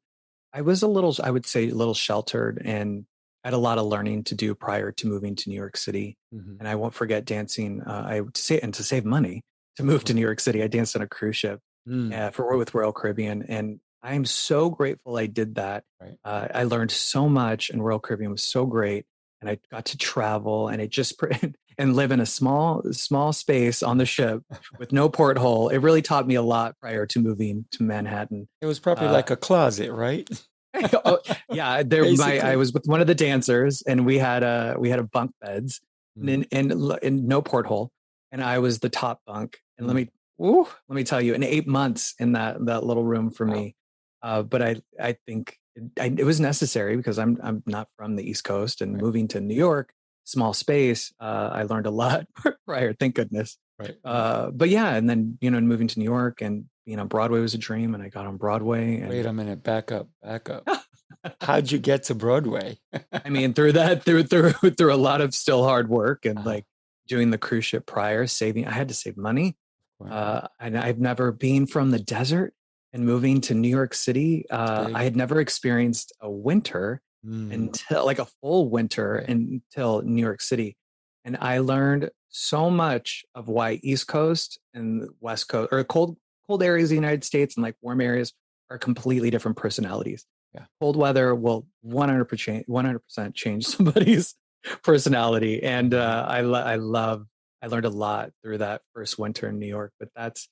[0.53, 3.05] I was a little, I would say, a little sheltered and
[3.43, 6.15] had a lot of learning to do prior to moving to New York City.
[6.33, 6.59] Mhm.
[6.59, 7.81] And I won't forget dancing.
[7.81, 9.41] Uh, I would say, and to save money
[9.77, 12.13] to move to New York City, I danced on a cruise ship Mm.
[12.17, 15.83] uh, for with Royal Caribbean, and I'm so grateful I did that.
[16.01, 16.13] Right.
[16.23, 19.05] Uh, I learned so much, and Royal Caribbean was so great,
[19.41, 21.21] and I got to travel, and it just
[21.77, 24.43] and live in a small small space on the ship
[24.79, 25.67] with no porthole.
[25.69, 28.47] It really taught me a lot prior to moving to Manhattan.
[28.61, 30.29] It was probably Uh, like a closet, right?
[31.05, 31.19] oh,
[31.51, 32.03] yeah, there.
[32.15, 35.03] My, I was with one of the dancers, and we had a we had a
[35.03, 35.81] bunk beds,
[36.17, 36.33] Mm.
[36.51, 37.91] and, and and no porthole,
[38.31, 39.57] and I was the top bunk.
[39.77, 40.09] And let me
[40.41, 43.53] ooh, let me tell you, in eight months in that that little room for wow.
[43.53, 43.75] me.
[44.21, 48.15] Uh, but I I think it, I, it, was necessary because I'm I'm not from
[48.15, 49.01] the East Coast and right.
[49.01, 51.13] moving to New York, small space.
[51.19, 52.25] Uh, I learned a lot
[52.65, 53.57] prior, thank goodness.
[53.79, 53.95] Right.
[54.05, 57.39] Uh, but yeah, and then you know, moving to New York and you know, Broadway
[57.39, 58.97] was a dream, and I got on Broadway.
[58.97, 59.09] And...
[59.09, 60.67] Wait a minute, back up, back up.
[61.41, 62.77] How'd you get to Broadway?
[63.11, 66.49] I mean, through that, through through through a lot of still hard work and uh-huh.
[66.49, 66.65] like
[67.07, 68.67] doing the cruise ship prior, saving.
[68.67, 69.55] I had to save money.
[70.03, 70.11] Wow.
[70.11, 72.53] Uh, and I've never been from the desert
[72.91, 74.45] and moving to New York City.
[74.49, 77.51] Uh, I had never experienced a winter mm.
[77.51, 80.77] until like a full winter until New York City,
[81.25, 86.63] and I learned so much of why East Coast and West Coast or cold cold
[86.63, 88.33] areas of the United States and like warm areas
[88.69, 90.25] are completely different personalities.
[90.53, 90.65] Yeah.
[90.79, 94.35] Cold weather will 100% 100% change somebody's
[94.83, 97.25] personality and uh, I lo- I love
[97.63, 100.49] I learned a lot through that first winter in New York but that's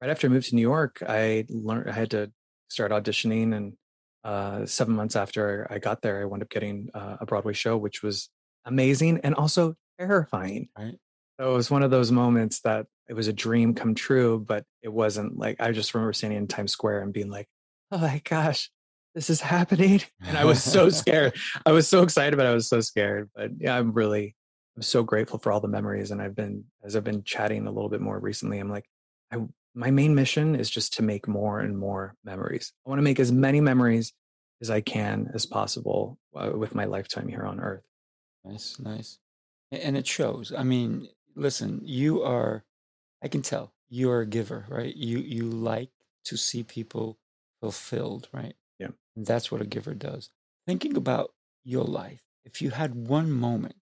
[0.00, 2.32] right after I moved to New York I learned I had to
[2.68, 3.74] start auditioning and
[4.24, 7.76] uh, 7 months after I got there I wound up getting uh, a Broadway show
[7.76, 8.30] which was
[8.64, 10.68] amazing and also terrifying.
[10.78, 10.94] Right.
[11.38, 14.64] So it was one of those moments that it was a dream come true, but
[14.82, 17.48] it wasn't like I just remember standing in Times Square and being like,
[17.90, 18.70] "Oh my gosh,
[19.14, 21.34] this is happening!" And I was so scared.
[21.66, 23.30] I was so excited, but I was so scared.
[23.34, 24.36] But yeah, I'm really,
[24.76, 26.10] I'm so grateful for all the memories.
[26.10, 28.86] And I've been, as I've been chatting a little bit more recently, I'm like,
[29.32, 29.38] I,
[29.74, 32.72] my main mission is just to make more and more memories.
[32.86, 34.12] I want to make as many memories
[34.60, 37.82] as I can as possible uh, with my lifetime here on Earth.
[38.44, 39.18] Nice, nice,
[39.72, 40.52] and it shows.
[40.56, 42.62] I mean, listen, you are,
[43.22, 44.94] I can tell you are a giver, right?
[44.94, 45.90] You you like
[46.26, 47.18] to see people
[47.60, 48.54] fulfilled, right?
[48.78, 48.88] Yeah.
[49.16, 50.30] And that's what a giver does.
[50.66, 51.30] Thinking about
[51.64, 53.76] your life, if you had one moment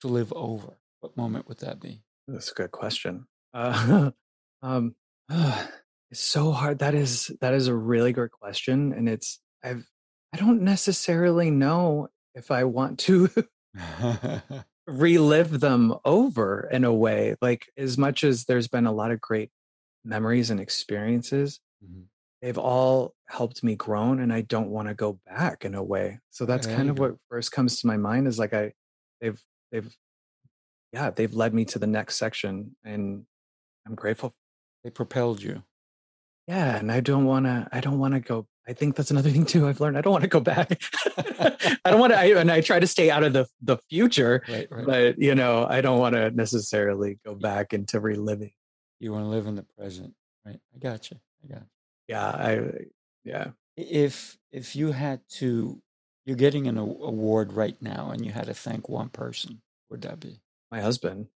[0.00, 2.02] to live over, what moment would that be?
[2.26, 3.26] That's a good question.
[3.54, 4.10] Uh,
[4.62, 4.94] um,
[5.30, 5.66] uh,
[6.10, 6.80] it's so hard.
[6.80, 9.86] That is that is a really great question, and it's I've
[10.32, 13.28] I don't necessarily know if I want to
[14.88, 19.20] relive them over in a way like as much as there's been a lot of
[19.20, 19.50] great
[20.02, 22.00] memories and experiences mm-hmm.
[22.40, 26.18] they've all helped me grow and i don't want to go back in a way
[26.30, 28.72] so that's kind of what first comes to my mind is like i
[29.20, 29.96] they've they've
[30.92, 33.24] yeah they've led me to the next section and
[33.86, 34.32] i'm grateful
[34.84, 35.62] they propelled you
[36.46, 39.30] yeah and i don't want to i don't want to go I think that's another
[39.34, 39.66] thing too.
[39.66, 40.80] I've learned I don't want to go back.
[41.16, 44.42] I don't want to, I, and I try to stay out of the the future.
[44.48, 44.86] Right, right.
[44.86, 48.52] But you know, I don't want to necessarily go back into reliving.
[49.00, 50.12] You want to live in the present,
[50.44, 50.60] right?
[50.74, 51.18] I got you.
[51.44, 51.60] I got.
[51.60, 51.66] You.
[52.08, 52.70] Yeah, I
[53.24, 53.46] yeah.
[53.76, 55.80] If if you had to,
[56.28, 60.20] you're getting an award right now, and you had to thank one person, would that
[60.20, 60.40] be?
[60.70, 61.28] My husband.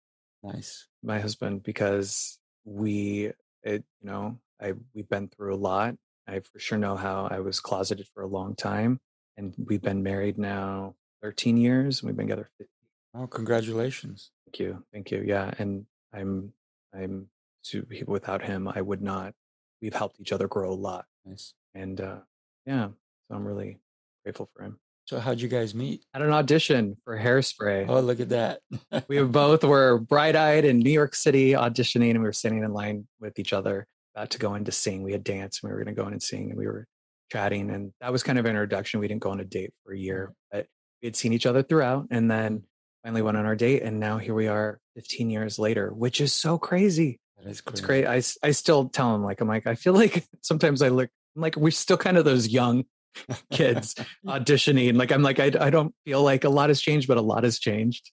[0.42, 0.86] Nice.
[1.02, 5.96] My husband, because we, it, you know, I we've been through a lot
[6.28, 9.00] I for sure know how I was closeted for a long time,
[9.36, 12.00] and we've been married now 13 years.
[12.00, 12.68] and We've been together 15.
[13.14, 14.30] Oh, congratulations!
[14.46, 15.22] Thank you, thank you.
[15.26, 16.52] Yeah, and I'm
[16.94, 17.28] I'm
[17.64, 19.34] To, without him, I would not.
[19.80, 21.06] We've helped each other grow a lot.
[21.24, 21.54] Nice.
[21.74, 22.18] And uh,
[22.66, 22.88] yeah,
[23.28, 23.78] so I'm really
[24.24, 24.78] grateful for him.
[25.04, 26.04] So how'd you guys meet?
[26.14, 27.86] At an audition for Hairspray.
[27.88, 28.60] Oh, look at that.
[29.08, 33.06] we both were bright-eyed in New York City auditioning, and we were standing in line
[33.20, 35.02] with each other about to go in to sing.
[35.02, 36.86] We had dance and we were going to go in and sing and we were
[37.30, 37.70] chatting.
[37.70, 39.00] And that was kind of an introduction.
[39.00, 40.58] We didn't go on a date for a year, mm-hmm.
[40.58, 40.66] but
[41.00, 42.62] we had seen each other throughout and then
[43.02, 43.82] finally went on our date.
[43.82, 47.18] And now here we are 15 years later, which is so crazy.
[47.38, 47.72] That is crazy.
[47.72, 48.06] It's great.
[48.06, 51.42] I, I still tell him like, I'm like, I feel like sometimes I look, I'm
[51.42, 52.84] like, we're still kind of those young
[53.50, 53.94] kids
[54.26, 54.96] auditioning.
[54.96, 57.44] Like, I'm like, I, I don't feel like a lot has changed, but a lot
[57.44, 58.10] has changed.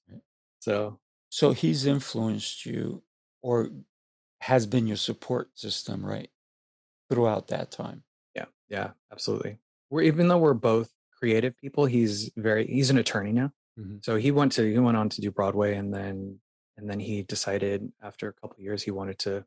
[0.60, 3.02] So, so he's influenced you
[3.42, 3.70] or
[4.42, 6.30] has been your support system, right?
[7.10, 8.04] Throughout that time.
[8.36, 9.58] Yeah, yeah, absolutely.
[9.90, 13.52] We're even though we're both creative people, he's very he's an attorney now.
[13.80, 13.98] Mm-hmm.
[14.02, 16.40] So he went to he went on to do Broadway and then
[16.78, 19.44] and then he decided after a couple of years he wanted to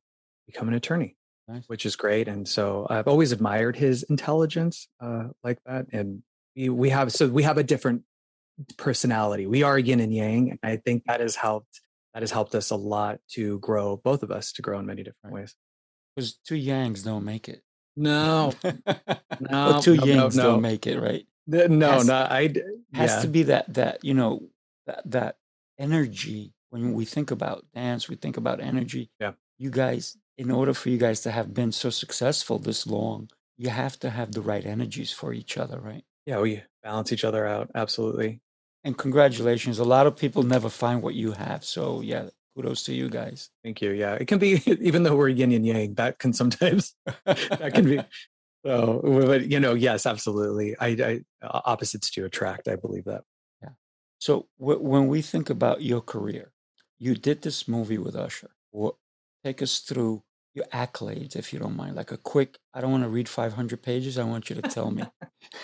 [0.47, 1.17] become an attorney.
[1.49, 1.65] Nice.
[1.67, 2.29] Which is great.
[2.29, 5.87] And so I've always admired his intelligence uh, like that.
[5.93, 6.23] And
[6.55, 8.03] we, we have so we have a different
[8.77, 9.47] personality.
[9.47, 10.51] We are yin and yang.
[10.51, 11.81] And I think that has helped
[12.15, 15.03] that has helped us a lot to grow both of us to grow in many
[15.03, 15.55] different ways
[16.15, 17.63] because two yangs don't make it
[17.97, 18.53] no
[19.41, 20.51] no two no, yangs no, no.
[20.51, 22.63] don't make it right no has, no i yeah.
[22.93, 24.43] has to be that that you know
[24.87, 25.37] that that
[25.79, 30.75] energy when we think about dance we think about energy yeah you guys in order
[30.75, 34.41] for you guys to have been so successful this long you have to have the
[34.43, 38.41] right energies for each other right yeah oh, we balance each other out absolutely
[38.85, 39.79] and congratulations.
[39.79, 41.65] A lot of people never find what you have.
[41.65, 43.51] So yeah, kudos to you guys.
[43.63, 43.91] Thank you.
[43.93, 47.85] Yeah, it can be even though we're yin and yang, that can sometimes that can
[47.85, 48.01] be.
[48.65, 50.77] So, but you know, yes, absolutely.
[50.79, 52.69] I, I uh, opposites to attract.
[52.69, 53.23] I believe that.
[53.61, 53.71] Yeah.
[54.21, 56.53] So w- when we think about your career,
[57.01, 58.51] you did this movie with Usher.
[58.71, 58.95] What,
[59.45, 60.23] take us through
[60.55, 61.97] your accolades, if you don't mind.
[61.97, 62.59] Like a quick.
[62.75, 64.19] I don't want to read 500 pages.
[64.19, 65.05] I want you to tell me.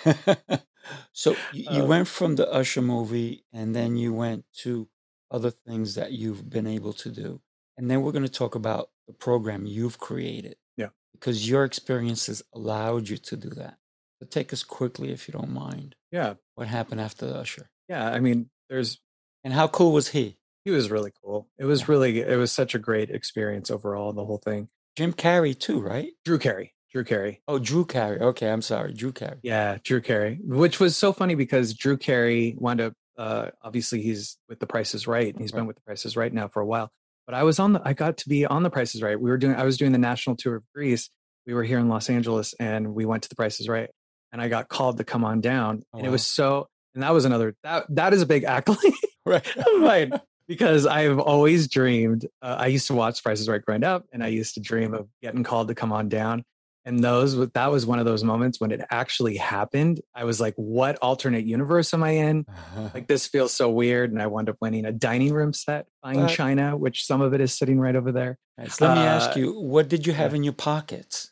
[1.13, 4.89] so you, you uh, went from the Usher movie, and then you went to
[5.31, 7.41] other things that you've been able to do.
[7.77, 10.57] And then we're going to talk about the program you've created.
[10.77, 10.89] Yeah.
[11.13, 13.77] Because your experiences allowed you to do that.
[14.19, 15.95] But take us quickly, if you don't mind.
[16.11, 16.35] Yeah.
[16.55, 17.71] What happened after the Usher?
[17.89, 18.11] Yeah.
[18.11, 18.99] I mean, there's.
[19.45, 20.38] And how cool was he?
[20.69, 21.49] He was really cool.
[21.57, 24.69] It was really, it was such a great experience overall, the whole thing.
[24.99, 26.11] Jim Carrey, too, right?
[26.27, 26.75] Drew Carey.
[26.93, 27.41] Drew Carey.
[27.49, 28.21] Oh, Drew Carey.
[28.21, 29.39] Okay, I'm sorry, Drew Carey.
[29.43, 34.37] Yeah, Drew Carey, which was so funny because Drew Carey wound up uh, obviously he's
[34.47, 35.61] with the Price Is Right and he's right.
[35.61, 36.93] been with the Price Is Right now for a while
[37.27, 39.29] but i was on the i got to be on the Price Is Right we
[39.29, 41.11] were doing i was doing the national tour of Grease
[41.45, 43.91] we were here in los angeles and we went to the Price Is Right
[44.33, 47.13] and i got called to come on down oh, and it was so and that
[47.13, 48.95] was another that that is a big accolade
[49.27, 50.13] right right
[50.49, 54.25] because i've always dreamed uh, i used to watch Price Is Right growing up and
[54.25, 56.45] i used to dream of getting called to come on down
[56.85, 60.55] and those that was one of those moments when it actually happened i was like
[60.57, 62.47] what alternate universe am i in
[62.95, 66.23] like this feels so weird and i wound up winning a dining room set fine
[66.23, 66.31] what?
[66.31, 69.07] china which some of it is sitting right over there right, so let uh, me
[69.07, 70.37] ask uh, you what did you have yeah.
[70.37, 71.31] in your pockets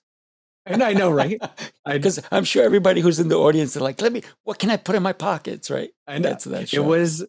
[0.66, 1.40] and I know, right?
[1.86, 4.76] Because I'm sure everybody who's in the audience are like, "Let me, what can I
[4.76, 5.90] put in my pockets?" Right?
[6.08, 6.30] I know.
[6.30, 6.82] That's that show.
[6.82, 7.24] It was,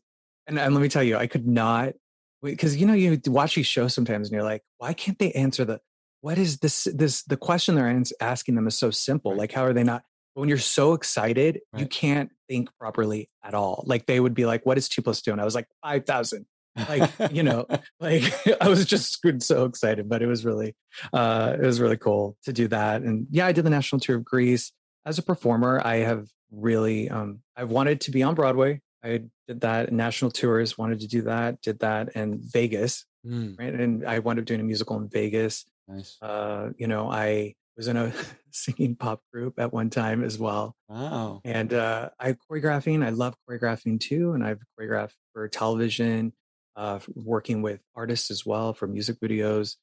[0.47, 1.93] and, and let me tell you, I could not,
[2.41, 5.65] because you know, you watch these shows sometimes, and you're like, "Why can't they answer
[5.65, 5.81] the
[6.21, 9.73] what is this this the question they're asking them is so simple like how are
[9.73, 10.03] they not
[10.35, 11.79] But when you're so excited right.
[11.81, 13.83] you can't think properly at all.
[13.85, 15.31] Like they would be like what is two plus two?
[15.31, 16.45] and i was like 5000
[16.89, 17.65] like you know
[17.99, 18.23] like
[18.61, 20.75] i was just screwed so excited but it was really
[21.13, 23.01] uh it was really cool to do that.
[23.01, 24.71] And yeah i did the national tour of Grease.
[25.05, 29.61] As a performer i have really um i've wanted to be on broadway i did
[29.61, 33.57] that national tours wanted to do that did that in vegas mm.
[33.59, 36.17] right and i wound up doing a musical in vegas Nice.
[36.21, 38.11] Uh, you know, I was in a
[38.51, 40.75] singing pop group at one time as well.
[40.89, 41.41] Wow.
[41.45, 43.05] And uh, I choreographing.
[43.05, 46.33] I love choreographing too, and I've choreographed for television,
[46.75, 49.75] uh, working with artists as well for music videos.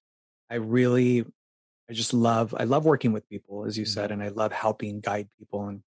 [0.51, 1.25] I really,
[1.89, 2.55] I just love.
[2.59, 3.93] I love working with people, as you mm-hmm.
[3.93, 5.69] said, and I love helping guide people.
[5.69, 5.83] And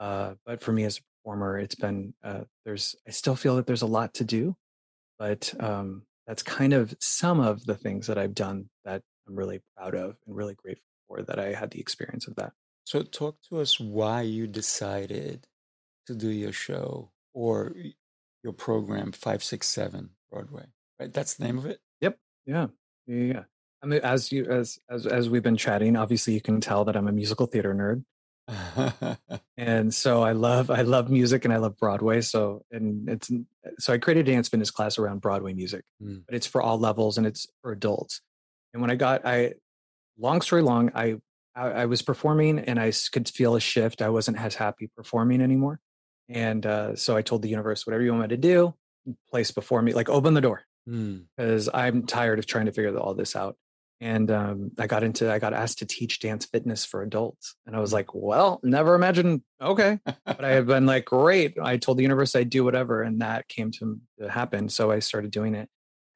[0.00, 2.96] uh, but for me as a performer, it's been uh, there's.
[3.06, 4.56] I still feel that there's a lot to do,
[5.18, 9.60] but um, that's kind of some of the things that I've done that I'm really
[9.76, 12.52] proud of and really grateful for that I had the experience of that.
[12.84, 15.46] So, talk to us why you decided
[16.06, 17.74] to do your show or
[18.42, 20.64] your program, 567 Broadway,
[20.98, 21.12] right?
[21.12, 21.80] That's the name of it?
[22.00, 22.18] Yep.
[22.46, 22.66] Yeah.
[23.06, 23.16] Yeah.
[23.16, 23.42] yeah.
[23.82, 26.96] I mean, as you as as as we've been chatting, obviously you can tell that
[26.96, 28.04] I'm a musical theater nerd.
[29.56, 32.20] and so I love I love music and I love Broadway.
[32.20, 33.30] So and it's
[33.78, 36.22] so I created a dance fitness class around Broadway music, mm.
[36.26, 38.20] but it's for all levels and it's for adults.
[38.72, 39.54] And when I got, I,
[40.18, 41.16] long story long, I,
[41.54, 44.02] I, I was performing and I could feel a shift.
[44.02, 45.80] I wasn't as happy performing anymore.
[46.28, 48.74] And uh, so I told the universe, whatever you want me to do,
[49.30, 51.70] place before me, like open the door because mm.
[51.74, 53.56] I'm tired of trying to figure all this out.
[54.00, 57.54] And um, I got into, I got asked to teach dance fitness for adults.
[57.66, 59.42] And I was like, well, never imagined.
[59.60, 59.98] Okay.
[60.24, 61.58] but I have been like, great.
[61.60, 63.02] I told the universe I'd do whatever.
[63.02, 64.70] And that came to, to happen.
[64.70, 65.68] So I started doing it.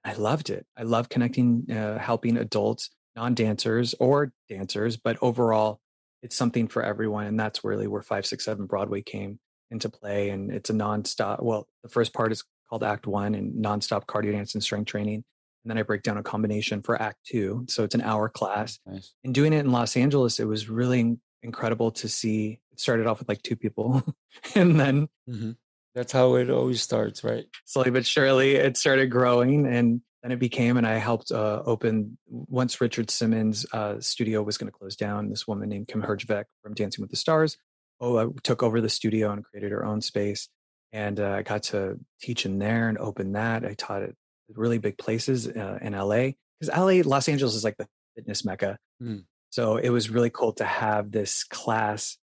[0.03, 0.67] I loved it.
[0.77, 5.81] I love connecting, uh, helping adults, non dancers or dancers, but overall,
[6.23, 7.27] it's something for everyone.
[7.27, 9.39] And that's really where 567 Broadway came
[9.71, 10.31] into play.
[10.31, 11.43] And it's a non-stop.
[11.43, 15.25] well, the first part is called Act One and non-stop cardio dance and strength training.
[15.65, 17.65] And then I break down a combination for Act Two.
[17.69, 18.79] So it's an hour class.
[18.87, 19.15] Nice.
[19.25, 22.61] And doing it in Los Angeles, it was really incredible to see.
[22.73, 24.03] It started off with like two people
[24.55, 25.53] and then mm-hmm.
[25.95, 27.45] That's how it always starts, right?
[27.67, 30.77] Slowly but surely, it started growing, and then it became.
[30.77, 35.31] And I helped uh, open once Richard Simmons' uh, studio was going to close down.
[35.31, 37.57] This woman named Kym Herjavec from Dancing with the Stars,
[38.01, 40.49] oh, I took over the studio and created her own space,
[40.93, 43.65] and uh, I got to teach in there and open that.
[43.65, 44.15] I taught at
[44.55, 48.79] really big places uh, in LA because LA, Los Angeles is like the fitness mecca.
[49.03, 49.25] Mm.
[49.51, 52.19] So it was really cool to have this class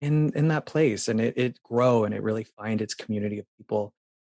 [0.00, 3.46] in in that place and it, it grow and it really find its community of
[3.58, 3.92] people.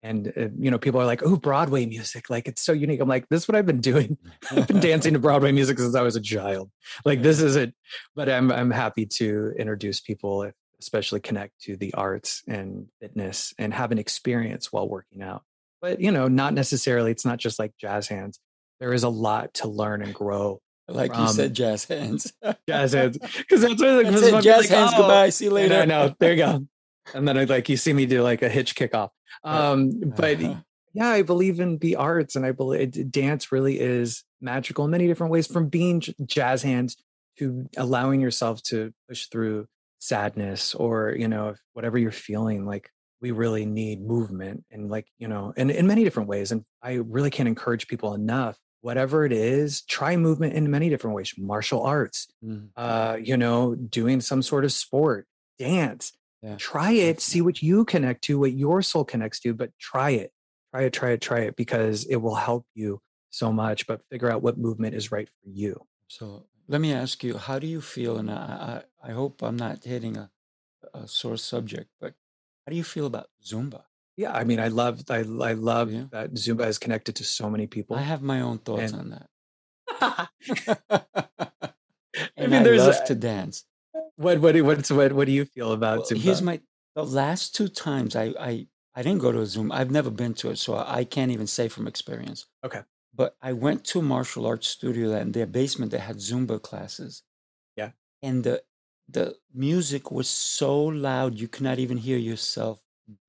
[0.03, 3.01] And uh, you know people are like oh broadway music like it's so unique.
[3.01, 4.17] I'm like this is what i've been doing.
[4.51, 6.71] I've been dancing to broadway music since i was a child.
[7.05, 7.75] Like this is it
[8.17, 10.51] but i'm i'm happy to introduce people
[10.81, 15.43] especially connect to the arts and fitness and have an experience while working out
[15.81, 18.41] but you know not necessarily it's not just like jazz hands
[18.81, 20.61] there is a lot to learn and grow.
[20.89, 22.33] Like you said, jazz hands.
[22.69, 23.19] jazz hands.
[23.19, 24.91] Because that's what that's it, jazz like, hands.
[24.95, 25.03] Oh.
[25.03, 25.29] Goodbye.
[25.29, 25.77] See you later.
[25.77, 26.15] I know.
[26.19, 26.67] There you go.
[27.15, 29.11] And then I like you see me do like a hitch kickoff.
[29.45, 30.57] Um, but uh-huh.
[30.93, 35.07] yeah, I believe in the arts, and I believe dance really is magical in many
[35.07, 35.47] different ways.
[35.47, 36.97] From being jazz hands
[37.39, 39.67] to allowing yourself to push through
[39.99, 42.67] sadness, or you know, whatever you're feeling.
[42.67, 42.91] Like
[43.21, 46.95] we really need movement and like you know and in many different ways and i
[46.95, 51.83] really can't encourage people enough whatever it is try movement in many different ways martial
[51.83, 52.69] arts mm.
[52.77, 55.27] uh you know doing some sort of sport
[55.59, 56.13] dance
[56.43, 56.57] yeah.
[56.57, 60.33] try it see what you connect to what your soul connects to but try it
[60.73, 63.01] try it try it try it because it will help you
[63.31, 67.23] so much but figure out what movement is right for you so let me ask
[67.23, 70.31] you how do you feel and i i, I hope i'm not hitting a,
[70.95, 72.15] a sore subject but
[72.67, 73.83] how do you feel about Zumba?
[74.17, 76.05] Yeah, I mean, I love, I, I love yeah.
[76.11, 77.97] that Zumba is connected to so many people.
[77.97, 80.29] I have my own thoughts and, on that.
[82.37, 83.65] I mean, there's love a, to dance.
[84.17, 86.19] What, what, what, what, what do you feel about well, Zumba?
[86.19, 86.61] Here's my,
[86.95, 89.73] the last two times I, I, I didn't go to a Zumba.
[89.73, 92.47] I've never been to it, so I can't even say from experience.
[92.65, 92.83] Okay.
[93.15, 96.61] But I went to a martial arts studio that in their basement they had Zumba
[96.61, 97.23] classes.
[97.77, 97.91] Yeah.
[98.23, 98.63] And the
[99.13, 102.81] the music was so loud you could not even hear yourself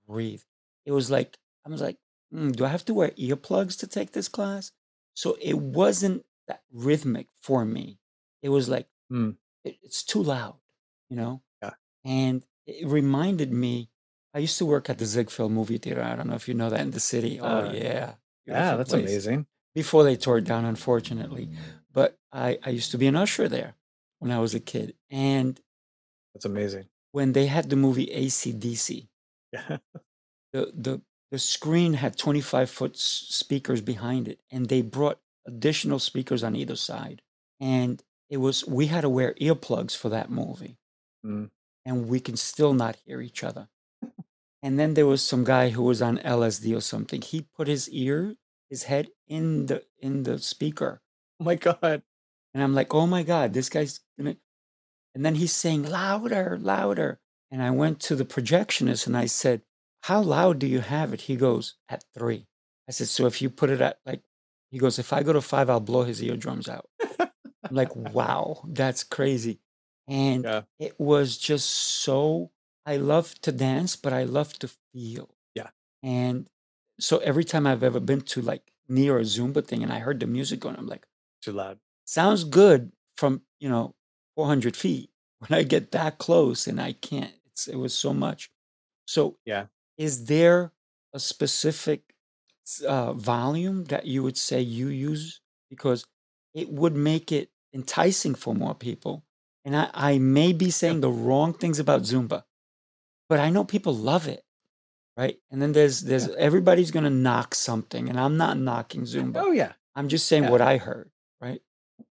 [0.07, 0.41] breathe.
[0.85, 1.97] It was like I was like,
[2.33, 4.71] mm, do I have to wear earplugs to take this class?
[5.13, 7.99] So it wasn't that rhythmic for me.
[8.41, 9.35] It was like mm.
[9.63, 10.55] it, it's too loud,
[11.09, 11.41] you know.
[11.61, 11.71] Yeah.
[12.05, 13.89] And it reminded me.
[14.33, 16.01] I used to work at the Ziegfeld movie theater.
[16.01, 17.39] I don't know if you know that in the city.
[17.41, 18.13] Oh uh, yeah,
[18.45, 19.09] yeah, that's place.
[19.09, 19.45] amazing.
[19.75, 21.49] Before they tore it down, unfortunately,
[21.91, 23.75] but I I used to be an usher there
[24.19, 25.59] when I was a kid, and
[26.33, 26.85] that's amazing.
[27.11, 29.07] When they had the movie ACDC,
[29.51, 29.77] yeah.
[30.53, 31.01] the, the,
[31.31, 36.75] the screen had 25 foot speakers behind it, and they brought additional speakers on either
[36.75, 37.21] side.
[37.59, 40.77] And it was, we had to wear earplugs for that movie.
[41.25, 41.49] Mm.
[41.85, 43.67] And we can still not hear each other.
[44.63, 47.21] and then there was some guy who was on LSD or something.
[47.21, 48.35] He put his ear,
[48.69, 51.01] his head in the in the speaker.
[51.39, 52.03] Oh my god.
[52.53, 54.35] And I'm like, oh my God, this guy's gonna
[55.13, 57.19] and then he's saying, louder, louder.
[57.51, 59.61] And I went to the projectionist and I said,
[60.03, 61.21] How loud do you have it?
[61.21, 62.47] He goes, At three.
[62.87, 64.21] I said, So if you put it at like,
[64.71, 66.89] he goes, If I go to five, I'll blow his eardrums out.
[67.19, 69.59] I'm like, Wow, that's crazy.
[70.07, 70.61] And yeah.
[70.79, 72.51] it was just so,
[72.85, 75.29] I love to dance, but I love to feel.
[75.53, 75.69] Yeah.
[76.03, 76.49] And
[76.99, 80.21] so every time I've ever been to like near a Zumba thing and I heard
[80.21, 81.05] the music going, I'm like,
[81.41, 81.79] Too loud.
[82.05, 83.93] Sounds good from, you know,
[84.41, 85.09] 400 feet.
[85.47, 88.51] When I get that close and I can't, it's, it was so much.
[89.07, 89.65] So, yeah.
[89.97, 90.71] Is there
[91.13, 92.13] a specific
[92.87, 95.41] uh, volume that you would say you use?
[95.71, 96.05] Because
[96.53, 99.23] it would make it enticing for more people.
[99.65, 102.43] And I, I may be saying the wrong things about Zumba,
[103.27, 104.43] but I know people love it.
[105.17, 105.37] Right.
[105.49, 106.35] And then there's, there's, yeah.
[106.37, 108.09] everybody's going to knock something.
[108.09, 109.37] And I'm not knocking Zumba.
[109.37, 109.73] Oh, yeah.
[109.95, 110.51] I'm just saying yeah.
[110.51, 111.09] what I heard.
[111.41, 111.61] Right.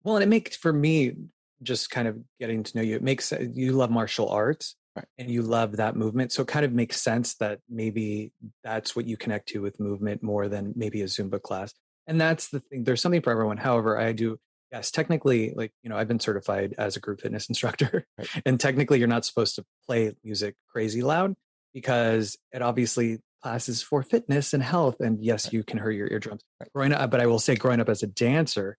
[0.03, 1.16] Well, and it makes for me
[1.65, 5.07] just kind of getting to know you, it makes uh, you love martial arts right.
[5.19, 6.33] and you love that movement.
[6.33, 10.23] So it kind of makes sense that maybe that's what you connect to with movement
[10.23, 11.73] more than maybe a Zumba class.
[12.07, 12.85] And that's the thing.
[12.85, 13.57] There's something for everyone.
[13.57, 14.39] However, I do,
[14.71, 18.07] yes, technically, like, you know, I've been certified as a group fitness instructor.
[18.19, 18.29] Right.
[18.45, 21.35] And technically, you're not supposed to play music crazy loud
[21.73, 24.97] because it obviously classes for fitness and health.
[25.01, 25.55] And yes, right.
[25.55, 26.43] you can hurt your eardrums.
[26.61, 26.73] Right.
[26.75, 28.77] Growing up, but I will say, growing up as a dancer,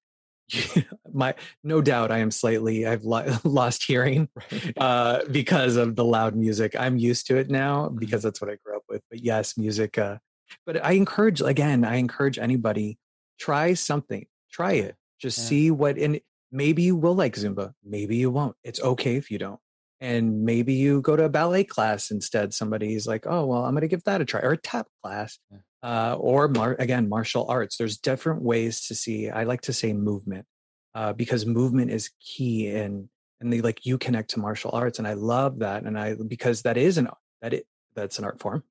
[1.13, 1.33] my
[1.63, 4.29] no doubt I am slightly I've lo- lost hearing
[4.77, 6.75] uh, because of the loud music.
[6.77, 7.97] I'm used to it now mm-hmm.
[7.97, 9.01] because that's what I grew up with.
[9.09, 9.97] But yes, music.
[9.97, 10.17] Uh,
[10.65, 11.83] but I encourage again.
[11.83, 12.97] I encourage anybody
[13.39, 14.25] try something.
[14.51, 14.95] Try it.
[15.19, 15.45] Just yeah.
[15.45, 15.97] see what.
[15.97, 16.19] And
[16.51, 17.73] maybe you will like Zumba.
[17.83, 18.55] Maybe you won't.
[18.63, 19.59] It's okay if you don't.
[20.01, 22.53] And maybe you go to a ballet class instead.
[22.53, 25.39] Somebody's like, oh well, I'm going to give that a try, or a tap class.
[25.51, 29.71] Yeah uh, or mar- again martial arts there's different ways to see i like to
[29.71, 30.45] say movement
[30.95, 33.07] uh, because movement is key in
[33.39, 36.63] and they like you connect to martial arts and i love that and i because
[36.63, 37.07] that is an
[37.43, 38.63] that it that's an art form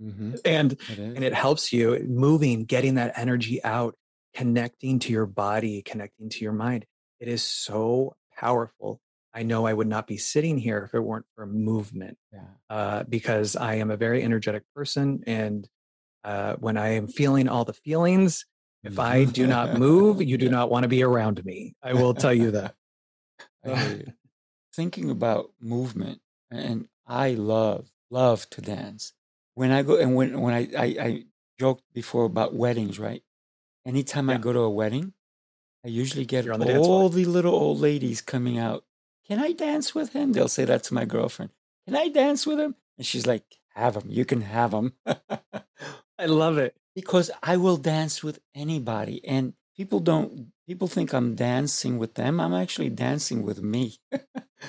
[0.00, 0.34] mm-hmm.
[0.44, 3.96] and it and it helps you moving getting that energy out
[4.32, 6.86] connecting to your body connecting to your mind
[7.18, 9.00] it is so powerful
[9.34, 12.42] i know i would not be sitting here if it weren't for movement yeah.
[12.70, 15.68] uh, because i am a very energetic person and
[16.24, 18.44] uh, when I am feeling all the feelings,
[18.84, 21.74] if I do not move, you do not want to be around me.
[21.82, 22.74] I will tell you that.
[24.74, 29.12] Thinking about movement, and I love love to dance.
[29.54, 31.24] When I go and when when I I, I
[31.58, 33.22] joked before about weddings, right?
[33.88, 35.14] anytime I go to a wedding,
[35.84, 38.84] I usually get the all the little old ladies coming out.
[39.26, 40.32] Can I dance with him?
[40.32, 41.50] They'll say that to my girlfriend.
[41.86, 42.76] Can I dance with him?
[42.96, 43.44] And she's like,
[43.74, 44.04] Have him.
[44.08, 44.92] You can have him.
[46.18, 46.74] I love it.
[46.94, 49.24] because I will dance with anybody.
[49.24, 52.40] And people don't, people think I'm dancing with them.
[52.40, 53.96] I'm actually dancing with me.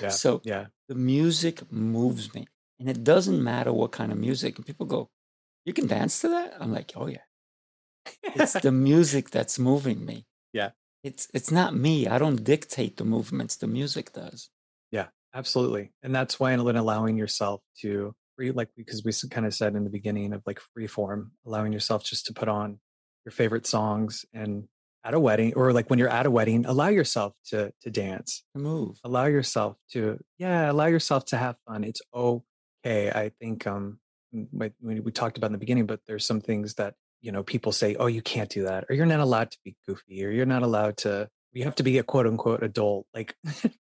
[0.00, 0.10] Yeah.
[0.10, 0.66] So Yeah.
[0.88, 2.46] the music moves me.
[2.78, 4.56] And it doesn't matter what kind of music.
[4.56, 5.10] And people go,
[5.66, 6.54] You can dance to that?
[6.60, 7.24] I'm like, Oh, yeah.
[8.22, 10.26] It's the music that's moving me.
[10.52, 10.70] Yeah.
[11.02, 12.06] It's it's not me.
[12.06, 13.56] I don't dictate the movements.
[13.56, 14.48] The music does.
[14.92, 15.90] Yeah, absolutely.
[16.02, 19.84] And that's why in allowing yourself to free, like, because we kind of said in
[19.84, 22.78] the beginning of like free form, allowing yourself just to put on
[23.26, 24.64] your favorite songs and
[25.04, 28.42] at a wedding or like when you're at a wedding, allow yourself to, to dance,
[28.56, 28.98] To move.
[29.04, 31.84] allow yourself to, yeah, allow yourself to have fun.
[31.84, 33.10] It's okay.
[33.10, 33.98] I think, um,
[34.32, 37.72] we we talked about in the beginning, but there's some things that, you know, people
[37.72, 40.46] say, oh, you can't do that, or you're not allowed to be goofy, or you're
[40.46, 43.06] not allowed to, you have to be a quote unquote adult.
[43.12, 43.34] Like,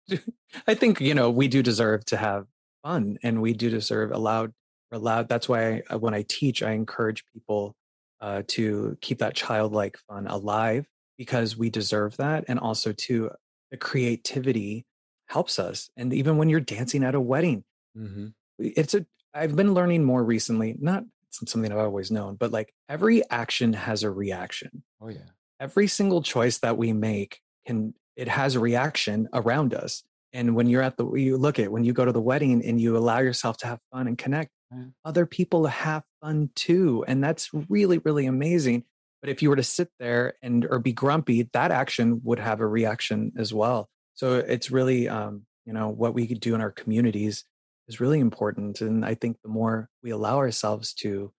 [0.68, 2.46] I think you know we do deserve to have
[2.88, 4.52] fun, and we do deserve allowed
[4.92, 5.28] allowed.
[5.28, 7.74] That's why I, when I teach, I encourage people
[8.20, 10.86] uh, to keep that childlike fun alive
[11.18, 13.30] because we deserve that, and also to
[13.70, 14.86] the creativity
[15.26, 15.90] helps us.
[15.96, 17.64] And even when you're dancing at a wedding,
[17.94, 18.28] hmm
[18.58, 19.06] it's a.
[19.34, 24.02] I've been learning more recently, not something I've always known, but like every action has
[24.02, 25.30] a reaction Oh, yeah.
[25.60, 30.02] every single choice that we make can it has a reaction around us
[30.32, 32.80] and when you're at the you look at when you go to the wedding and
[32.80, 34.84] you allow yourself to have fun and connect Yeah.
[35.04, 38.84] other people have fun too and that's really really amazing.
[39.20, 42.60] But if you were to sit there and or be grumpy that action would have
[42.60, 43.88] a reaction as well.
[44.14, 47.44] So it's really um you know what we could do in our communities
[47.88, 51.32] is really important and i think the more we allow ourselves to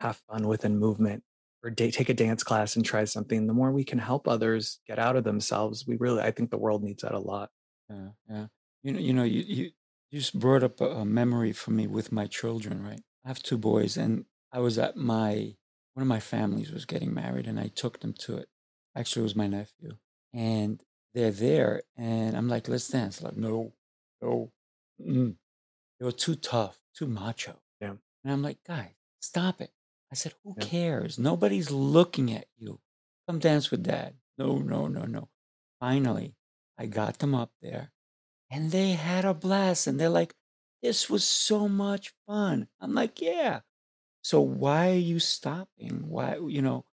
[0.00, 1.22] have fun within movement
[1.64, 4.78] or da- take a dance class and try something the more we can help others
[4.86, 5.86] get out of themselves.
[5.88, 7.50] We really i think the world needs that a lot
[7.90, 8.46] Yeah, yeah.
[8.82, 9.70] You know, you know, you you
[10.10, 13.00] you just brought up a, a memory for me with my children, right?
[13.24, 15.56] I have two boys, and I was at my
[15.94, 18.48] one of my families was getting married, and I took them to it.
[18.96, 19.96] Actually, it was my nephew,
[20.32, 20.82] and
[21.14, 23.72] they're there, and I'm like, "Let's dance." Like, no,
[24.22, 24.52] no,
[25.00, 25.36] mm.
[25.98, 27.60] they were too tough, too macho.
[27.80, 27.94] Yeah.
[28.24, 29.72] And I'm like, "Guys, stop it."
[30.12, 30.64] I said, "Who Yeah.
[30.66, 31.18] cares?
[31.18, 32.80] Nobody's looking at you.
[33.28, 35.28] Come dance with dad." No, no, no, no.
[35.80, 36.36] Finally,
[36.78, 37.90] I got them up there
[38.50, 40.34] and they had a blast and they're like,
[40.82, 42.68] this was so much fun.
[42.80, 43.60] I'm like, yeah.
[44.22, 46.04] So why are you stopping?
[46.06, 46.84] Why, you know,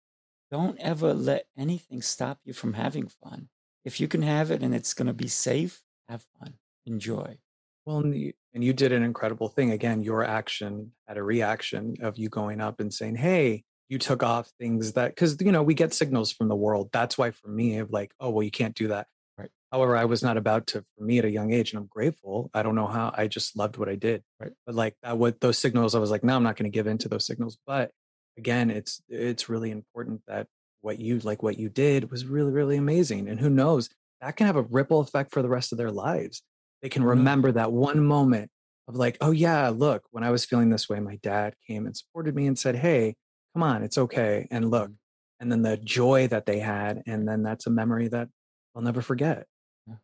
[0.51, 3.49] don't ever let anything stop you from having fun.
[3.83, 6.55] If you can have it and it's going to be safe, have fun,
[6.85, 7.37] enjoy.
[7.85, 12.29] well and you, did an incredible thing again your action had a reaction of you
[12.29, 15.93] going up and saying hey you took off things that because you know we get
[15.93, 18.87] signals from the world that's why for me of like oh well you can't do
[18.87, 19.07] that
[19.37, 19.49] Right.
[19.71, 22.49] however i was not about to for me at a young age and i'm grateful
[22.53, 24.51] i don't know how i just loved what i did Right.
[24.65, 26.87] but like that what those signals i was like no i'm not going to give
[26.87, 27.91] in to those signals but
[28.37, 30.47] again it's it's really important that
[30.81, 33.89] what you like what you did was really really amazing and who knows
[34.21, 36.43] that can have a ripple effect for the rest of their lives
[36.81, 37.09] they can knows?
[37.09, 38.49] remember that one moment
[38.87, 41.97] of like oh yeah look when i was feeling this way my dad came and
[41.97, 43.15] supported me and said hey
[43.53, 45.41] come on it's okay and look mm-hmm.
[45.41, 48.29] and then the joy that they had and then that's a memory that
[48.75, 49.47] i'll never forget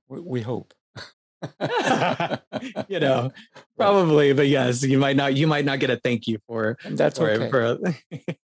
[0.07, 0.73] We, we hope.
[2.87, 3.31] you know
[3.77, 6.97] probably but yes you might not you might not get a thank you for And
[6.97, 7.49] that's for, okay.
[7.49, 7.79] for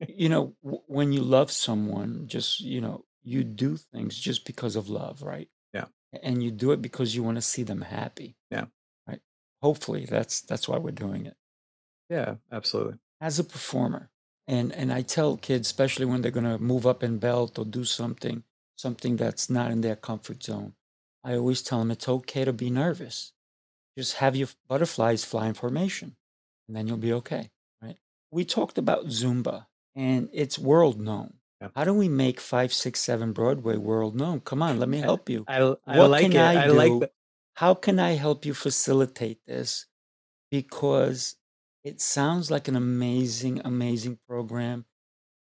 [0.09, 4.77] you know, w- when you love someone, just, you know, you do things just because
[4.77, 5.49] of love, right?
[5.73, 5.87] Yeah.
[6.23, 8.37] And you do it because you want to see them happy.
[8.51, 8.67] Yeah.
[9.09, 9.21] Right.
[9.61, 11.35] Hopefully that's that's why we're doing it.
[12.09, 14.11] yeah absolutely As a performer.
[14.47, 17.83] And and I tell kids, especially when they're gonna move up in belt or do
[17.85, 18.45] something,
[18.77, 20.75] something that's not in their comfort zone,
[21.23, 23.33] I always tell them it's okay to be nervous.
[23.97, 26.17] Just have your butterflies fly in formation,
[26.69, 27.51] and then you'll be okay.
[27.83, 27.97] Right?
[28.31, 31.35] We talked about Zumba, and it's world known.
[31.61, 31.69] Yeah.
[31.77, 34.41] How do we make five, six, seven Broadway world known?
[34.41, 35.45] Come on, let me help you.
[35.47, 37.01] i, I What like can it I i, like do?
[37.01, 37.13] that
[37.55, 39.87] How can I help you facilitate this?
[40.51, 41.37] Because
[41.85, 44.85] it sounds like an amazing, amazing program.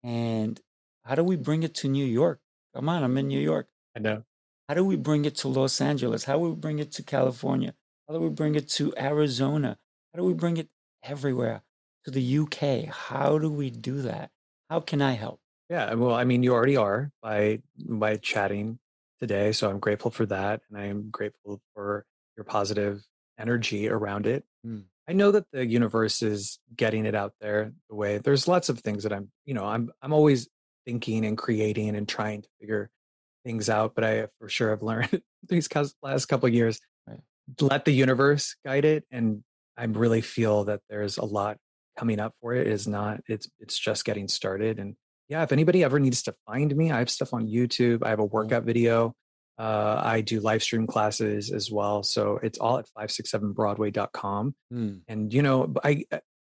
[0.02, 0.60] And
[1.04, 2.40] how do we bring it to New York?
[2.74, 3.68] Come on, I'm in New York.
[3.94, 4.24] i know
[4.68, 6.24] How do we bring it to Los Angeles?
[6.24, 7.72] How do we bring it to California?
[8.08, 9.78] How do we bring it to Arizona?
[10.12, 10.68] How do we bring it
[11.02, 11.62] everywhere?
[12.04, 12.92] To the UK?
[12.92, 14.30] How do we do that?
[14.68, 15.40] How can I help?
[15.70, 18.78] Yeah, well, I mean, you already are by by chatting
[19.20, 22.04] today, so I'm grateful for that, and I am grateful for
[22.36, 23.02] your positive
[23.38, 24.44] energy around it.
[24.66, 24.82] Mm.
[25.08, 28.18] I know that the universe is getting it out there the way.
[28.18, 30.48] There's lots of things that I'm, you know, I'm I'm always
[30.86, 32.90] thinking and creating and trying to figure
[33.44, 33.94] things out.
[33.94, 35.68] But I for sure have learned these
[36.02, 37.20] last couple years, right.
[37.60, 39.04] let the universe guide it.
[39.10, 39.42] And
[39.76, 41.58] I really feel that there's a lot
[41.98, 42.66] coming up for it.
[42.66, 44.78] it is not, it's, it's just getting started.
[44.78, 44.96] And
[45.28, 48.02] yeah, if anybody ever needs to find me, I have stuff on YouTube.
[48.04, 48.34] I have a mm-hmm.
[48.34, 49.14] workout video.
[49.56, 52.02] Uh, I do live stream classes as well.
[52.02, 54.54] So it's all at 567broadway.com.
[54.72, 55.00] Mm.
[55.06, 56.04] And, you know, I,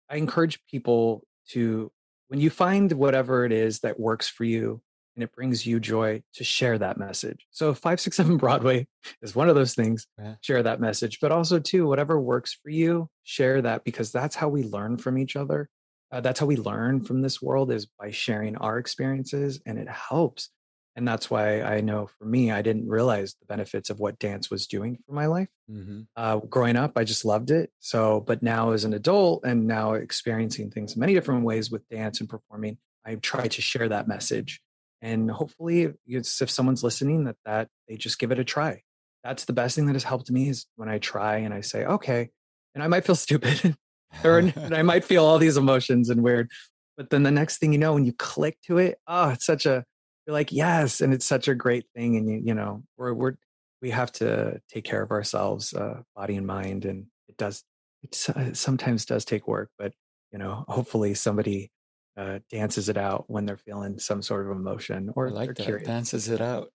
[0.10, 1.92] I encourage people to,
[2.34, 4.82] when you find whatever it is that works for you
[5.16, 7.46] and it brings you joy, to share that message.
[7.52, 8.88] So 567 Broadway
[9.22, 10.08] is one of those things.
[10.18, 10.34] Yeah.
[10.42, 14.50] Share that message, but also, too, whatever works for you, share that because that's how
[14.50, 15.70] we learn from each other.
[16.12, 19.88] Uh, that's how we learn from this world is by sharing our experiences and it
[19.88, 20.50] helps
[20.96, 24.50] and that's why i know for me i didn't realize the benefits of what dance
[24.50, 25.50] was doing for my life.
[25.72, 26.02] Mm-hmm.
[26.16, 27.72] uh, growing up i just loved it.
[27.80, 31.88] So but now as an adult and now experiencing things in many different ways with
[31.90, 34.62] dance and performing i try to share that message.
[35.02, 38.84] And hopefully if someone's listening that that they just give it a try.
[39.24, 41.86] That's the best thing that has helped me is when i try and i say
[41.86, 42.30] okay
[42.76, 43.76] and i might feel stupid
[44.24, 46.52] or and i might feel all these emotions and weird
[46.98, 49.66] but then the next thing you know when you click to it oh it's such
[49.66, 49.84] a
[50.26, 53.34] you're like yes and it's such a great thing and you you know we're we're
[53.82, 57.64] we have to take care of ourselves uh, body and mind and it does
[58.02, 59.94] it uh, sometimes does take work but
[60.32, 61.70] you know hopefully somebody
[62.16, 65.64] uh, dances it out when they're feeling some sort of emotion or I like that.
[65.64, 65.88] curious.
[65.88, 66.70] dances it out.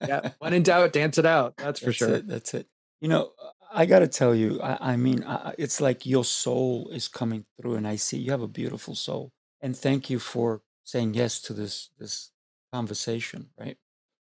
[0.00, 2.14] Yeah when in doubt dance it out that's, that's for sure.
[2.16, 2.66] it, that's it.
[3.00, 3.30] You know
[3.72, 7.76] i gotta tell you i, I mean I, it's like your soul is coming through
[7.76, 9.30] and i see you have a beautiful soul
[9.60, 12.32] and thank you for saying yes to this this
[12.72, 13.76] conversation, right?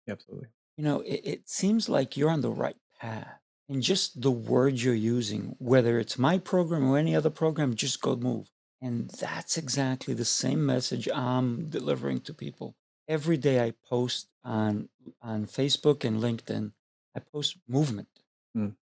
[0.09, 0.49] Absolutely.
[0.77, 3.39] You know, it, it seems like you're on the right path.
[3.69, 8.01] And just the words you're using, whether it's my program or any other program, just
[8.01, 8.51] go move.
[8.83, 12.75] And that's exactly the same message I'm delivering to people.
[13.07, 14.89] Every day I post on
[15.23, 16.73] on Facebook and LinkedIn,
[17.15, 18.09] I post movement.
[18.57, 18.75] Mm.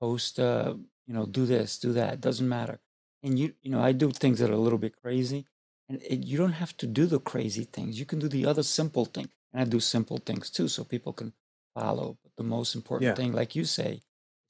[0.00, 0.74] Post uh,
[1.06, 2.80] you know, do this, do that, doesn't matter.
[3.22, 5.46] And you you know, I do things that are a little bit crazy,
[5.88, 7.98] and it, you don't have to do the crazy things.
[7.98, 9.28] You can do the other simple thing.
[9.52, 11.32] And I do simple things too, so people can
[11.74, 12.18] follow.
[12.22, 13.14] But the most important yeah.
[13.14, 14.00] thing, like you say,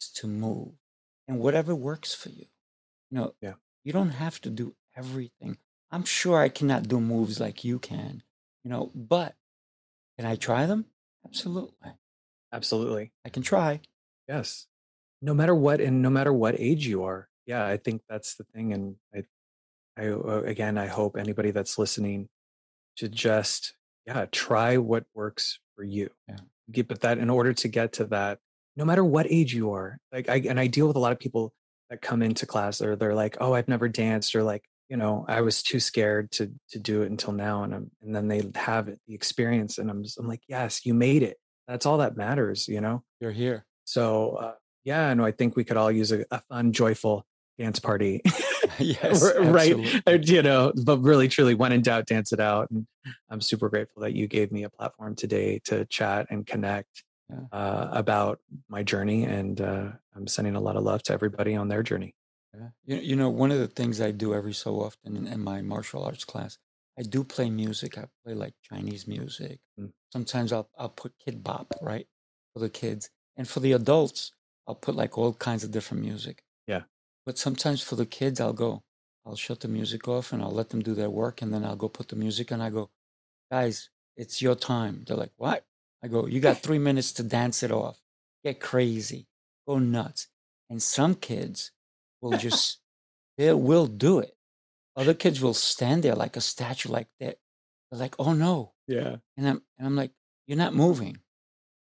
[0.01, 0.73] is to move.
[1.27, 2.47] And whatever works for you.
[3.11, 3.55] You know, yeah.
[3.83, 5.59] you don't have to do everything.
[5.91, 8.23] I'm sure I cannot do moves like you can,
[8.65, 9.35] you know, but
[10.19, 10.87] can I try them?
[11.25, 11.91] Absolutely.
[12.53, 13.13] Absolutely.
[13.25, 13.81] I can try.
[14.29, 14.67] Yes.
[15.23, 17.29] No matter what, and no matter what age you are.
[17.47, 18.73] Yeah, I think that's the thing.
[18.73, 19.25] And I
[19.97, 22.29] I uh, again, I hope anybody that's listening
[22.97, 23.75] to just
[24.07, 26.11] yeah try what works for you.
[26.29, 26.37] Yeah.
[26.71, 28.39] Get, but that in order to get to that,
[28.77, 31.19] no matter what age you are, like I and I deal with a lot of
[31.19, 31.53] people
[31.91, 35.25] that come into class or they're like, oh, I've never danced, or like you know,
[35.29, 38.43] I was too scared to to do it until now, and I'm, and then they
[38.55, 41.37] have it, the experience, and I'm just, I'm like, yes, you made it.
[41.69, 43.03] That's all that matters, you know.
[43.21, 43.65] You're here.
[43.85, 44.53] So uh,
[44.85, 47.27] yeah, no, I think we could all use a, a fun, joyful
[47.59, 48.23] dance party.
[48.79, 49.77] yes, right.
[50.07, 52.71] You know, but really, truly, when in doubt, dance it out.
[52.71, 52.87] And
[53.31, 57.59] I'm super grateful that you gave me a platform today to chat and connect yeah.
[57.59, 59.25] uh, about my journey.
[59.25, 62.15] And uh, I'm sending a lot of love to everybody on their journey.
[62.55, 62.69] Yeah.
[62.85, 65.61] You, you know, one of the things I do every so often in, in my
[65.61, 66.59] martial arts class,
[66.99, 67.99] I do play music.
[67.99, 69.59] I play like Chinese music.
[69.81, 69.91] Mm.
[70.13, 72.07] Sometimes I'll I'll put Kidz Bop right
[72.53, 74.33] for the kids, and for the adults,
[74.69, 76.43] I'll put like all kinds of different music.
[76.69, 76.83] Yeah.
[77.27, 78.83] But sometimes for the kids, I'll go,
[79.27, 81.41] I'll shut the music off and I'll let them do their work.
[81.41, 82.91] And then I'll go put the music and I go,
[83.51, 85.05] guys, it's your time.
[85.07, 85.65] They're like, what?
[86.03, 87.99] I go, you got three minutes to dance it off.
[88.45, 89.27] Get crazy.
[89.67, 90.29] Go nuts.
[90.69, 91.73] And some kids
[92.21, 92.81] will just,
[93.39, 94.37] they will do it.
[94.97, 97.39] Other kids will stand there like a statue, like that.
[97.91, 98.73] They're like, oh no.
[98.87, 99.17] Yeah.
[99.37, 100.13] And I'm, and I'm like,
[100.47, 101.19] you're not moving.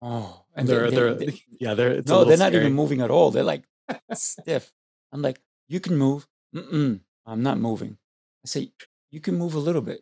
[0.02, 3.32] Oh, and they're, they're, they're, they're yeah, they're, no, they're not even moving at all.
[3.32, 3.64] They're like
[4.14, 4.72] stiff.
[5.12, 6.28] I'm like, you can move.
[6.56, 7.98] Mm-mm, I'm not moving.
[8.44, 8.72] I say,
[9.12, 10.02] you can move a little bit.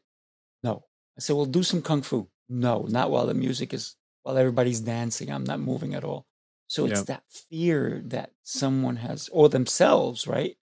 [0.64, 0.86] No.
[1.18, 2.30] I say, well, do some kung fu.
[2.50, 5.32] No, not while the music is, while everybody's dancing.
[5.32, 6.26] I'm not moving at all.
[6.68, 10.58] So it's that fear that someone has, or themselves, right?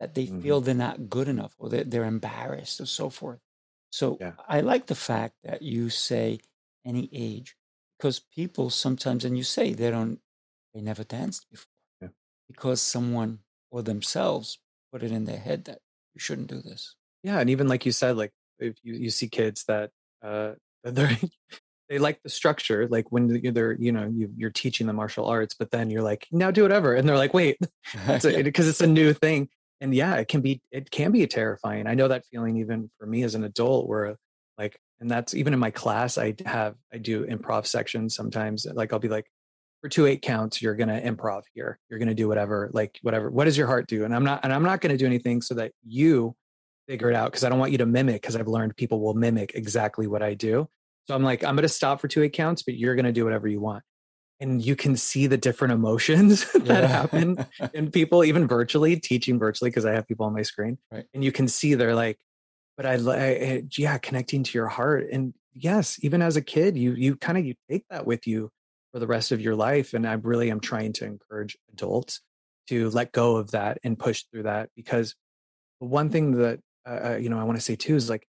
[0.00, 0.40] That they mm-hmm.
[0.40, 3.38] feel they're not good enough or they're, they're embarrassed or so forth.
[3.90, 4.32] So yeah.
[4.48, 6.40] I like the fact that you say
[6.84, 7.54] any age
[7.96, 10.18] because people sometimes, and you say they don't,
[10.74, 11.70] they never danced before
[12.02, 12.08] yeah.
[12.48, 13.38] because someone
[13.74, 14.60] or themselves
[14.92, 15.80] put it in their head that
[16.14, 16.94] you shouldn't do this.
[17.24, 19.90] Yeah, and even like you said, like if you, you see kids that
[20.22, 20.52] uh
[20.84, 21.18] they're
[21.88, 25.56] they like the structure, like when they're you know you, you're teaching the martial arts,
[25.58, 27.58] but then you're like now do whatever, and they're like wait,
[27.92, 28.42] because yeah.
[28.46, 29.48] it's a new thing,
[29.80, 31.88] and yeah, it can be it can be terrifying.
[31.88, 34.14] I know that feeling even for me as an adult, where
[34.56, 36.16] like and that's even in my class.
[36.16, 38.66] I have I do improv sections sometimes.
[38.72, 39.26] Like I'll be like,
[39.84, 41.78] for two eight counts, you're gonna improv here.
[41.90, 43.30] You're gonna do whatever, like whatever.
[43.30, 44.06] What does your heart do?
[44.06, 46.34] And I'm not and I'm not gonna do anything so that you
[46.88, 49.12] figure it out because I don't want you to mimic because I've learned people will
[49.12, 50.70] mimic exactly what I do.
[51.06, 53.12] So I'm like, I'm going to stop for two eight counts, but you're going to
[53.12, 53.82] do whatever you want.
[54.40, 56.86] And you can see the different emotions that yeah.
[56.86, 60.78] happen in people, even virtually, teaching virtually, because I have people on my screen.
[60.90, 61.04] Right.
[61.12, 62.18] And you can see they're like,
[62.76, 65.08] but I, I, yeah, connecting to your heart.
[65.12, 68.50] And yes, even as a kid, you, you kind of, you take that with you
[68.94, 69.92] for the rest of your life.
[69.92, 72.20] And I really am trying to encourage adults
[72.68, 75.16] to let go of that and push through that because
[75.80, 78.26] the one thing that uh, uh, you know, I want to say too is like,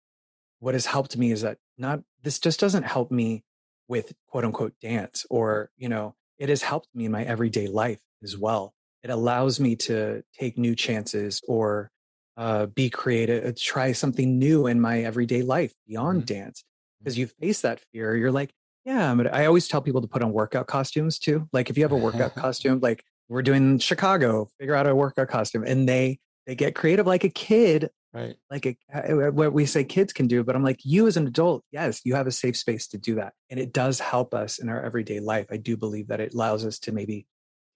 [0.61, 3.45] what has helped me is that not this just doesn't help me
[3.89, 8.01] with quote unquote dance or you know it has helped me in my everyday life
[8.23, 11.91] as well it allows me to take new chances or
[12.39, 16.35] uh, be creative uh, try something new in my everyday life beyond mm-hmm.
[16.35, 16.65] dance
[16.99, 18.55] because you face that fear you're like
[18.85, 21.49] yeah I'm i always tell people to put on workout costumes too.
[21.53, 25.29] Like if you have a workout costume like we're doing chicago figure out a workout
[25.29, 28.37] costume and they they get creative like a kid right.
[28.51, 31.27] like a, uh, what we say kids can do but i'm like you as an
[31.27, 33.33] adult yes you have a safe space to do that.
[33.51, 35.47] And it does help us in our everyday life.
[35.51, 37.27] I do believe that it allows us to maybe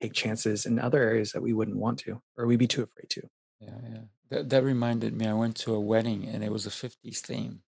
[0.03, 3.11] take chances in other areas that we wouldn't want to or we'd be too afraid
[3.11, 3.23] to.
[3.61, 3.99] Yeah yeah.
[4.31, 7.61] That, that reminded me i went to a wedding and it was a 50s theme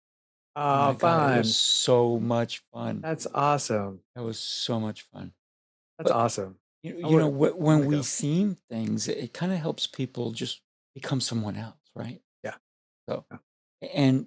[0.59, 5.33] oh, oh fun it was so much fun that's awesome that was so much fun
[5.99, 9.59] that's but, awesome you, oh, you know oh when we theme things it kind of
[9.59, 10.61] helps people just
[10.95, 12.55] become someone else right Yeah.
[13.09, 13.25] so,
[13.95, 14.27] and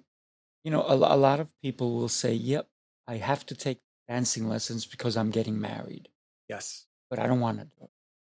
[0.64, 2.68] you know, a, a lot of people will say, "Yep,
[3.08, 6.08] I have to take dancing lessons because I'm getting married."
[6.48, 7.90] Yes, but I don't want to do it.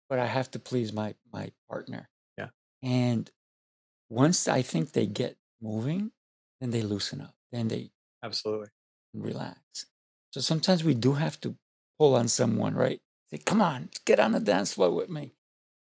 [0.10, 2.10] But I have to please my my partner.
[2.38, 2.50] Yeah,
[2.82, 3.30] and
[4.10, 6.12] once I think they get moving,
[6.62, 7.36] then they loosen up.
[7.54, 7.92] Then they
[8.22, 8.68] absolutely
[9.14, 9.86] relax.
[10.32, 11.56] So sometimes we do have to
[11.98, 13.00] pull on someone, right?
[13.32, 15.36] Say, "Come on, get on the dance floor with me."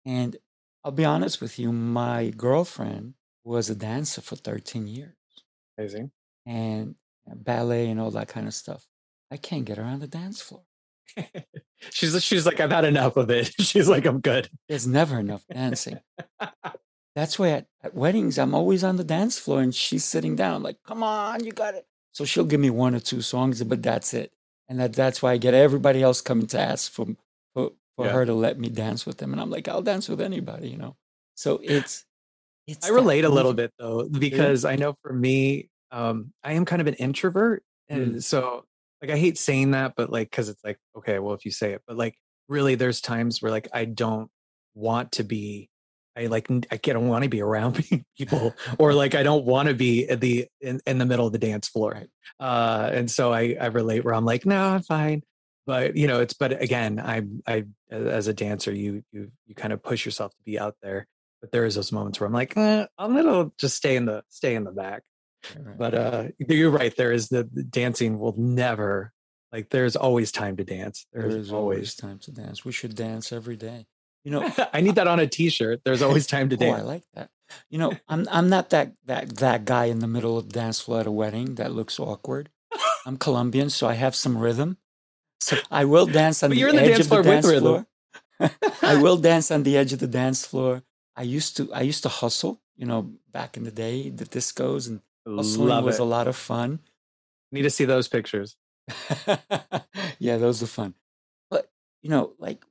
[0.05, 0.38] And
[0.86, 5.16] I'll be honest with you, my girlfriend was a dancer for 13 years.
[5.78, 6.12] Amazing.
[6.45, 6.95] And
[7.26, 8.86] ballet and all that kind of stuff.
[9.32, 10.64] I can't get her on the dance floor.
[11.91, 13.53] she's she's like, I've had enough of it.
[13.60, 14.49] she's like, I'm good.
[14.70, 15.99] There's never enough dancing.
[17.18, 20.61] That's why at, at, weddings I'm always on the dance floor and she's sitting down,
[20.61, 21.88] like, come on, you got it.
[22.11, 24.32] So she'll give me one or two songs, but that's it.
[24.70, 27.07] And that, that's why I get everybody else coming to ask for
[27.55, 28.11] for, for yeah.
[28.11, 29.32] her to let me dance with them.
[29.32, 30.95] And I'm like, I'll dance with anybody, you know.
[31.34, 32.05] So it's
[32.68, 36.65] it's I relate a little bit though, because I know for me, um, I am
[36.65, 37.63] kind of an introvert.
[37.89, 38.24] And mm.
[38.24, 38.65] so
[39.01, 41.72] like I hate saying that, but like because it's like, okay, well, if you say
[41.72, 42.13] it, but like
[42.47, 44.30] really there's times where like I don't
[44.76, 45.72] want to be
[46.18, 47.86] I like I don't want to be around
[48.18, 51.34] people or like I don't want to be at the in, in the middle of
[51.34, 52.03] the dance floor.
[52.39, 55.24] Uh, and so I I relate where I'm like, no, I'm fine.
[55.65, 59.74] But you know, it's but again, I I as a dancer, you you you kind
[59.74, 61.07] of push yourself to be out there
[61.41, 64.24] but there is those moments where I'm like, eh, I'm gonna just stay in the
[64.30, 65.03] stay in the back.
[65.55, 65.78] Right.
[65.78, 66.95] But uh, you're right.
[66.95, 69.13] There is the, the, dancing will never
[69.51, 69.70] like.
[69.70, 71.05] There's always time to dance.
[71.13, 72.65] There's there is always, always time to dance.
[72.65, 73.86] We should dance every day.
[74.24, 75.82] You know, I need that on a T-shirt.
[75.84, 76.82] There's always time to oh, dance.
[76.82, 77.30] I like that.
[77.70, 80.82] You know, I'm I'm not that that that guy in the middle of the dance
[80.82, 82.49] floor at a wedding that looks awkward.
[83.05, 84.78] I'm Colombian, so I have some rhythm.
[85.39, 87.88] So I will dance on the, the edge of the dance floor.
[88.82, 90.84] I will dance on the edge of the dance floor.
[91.15, 94.88] I used to I used to hustle, you know, back in the day, the discos
[94.88, 96.01] and hustling Love was it.
[96.01, 96.80] a lot of fun.
[97.51, 98.57] Need to see those pictures.
[100.20, 100.93] yeah, those are fun.
[101.49, 101.70] But
[102.01, 102.63] you know, like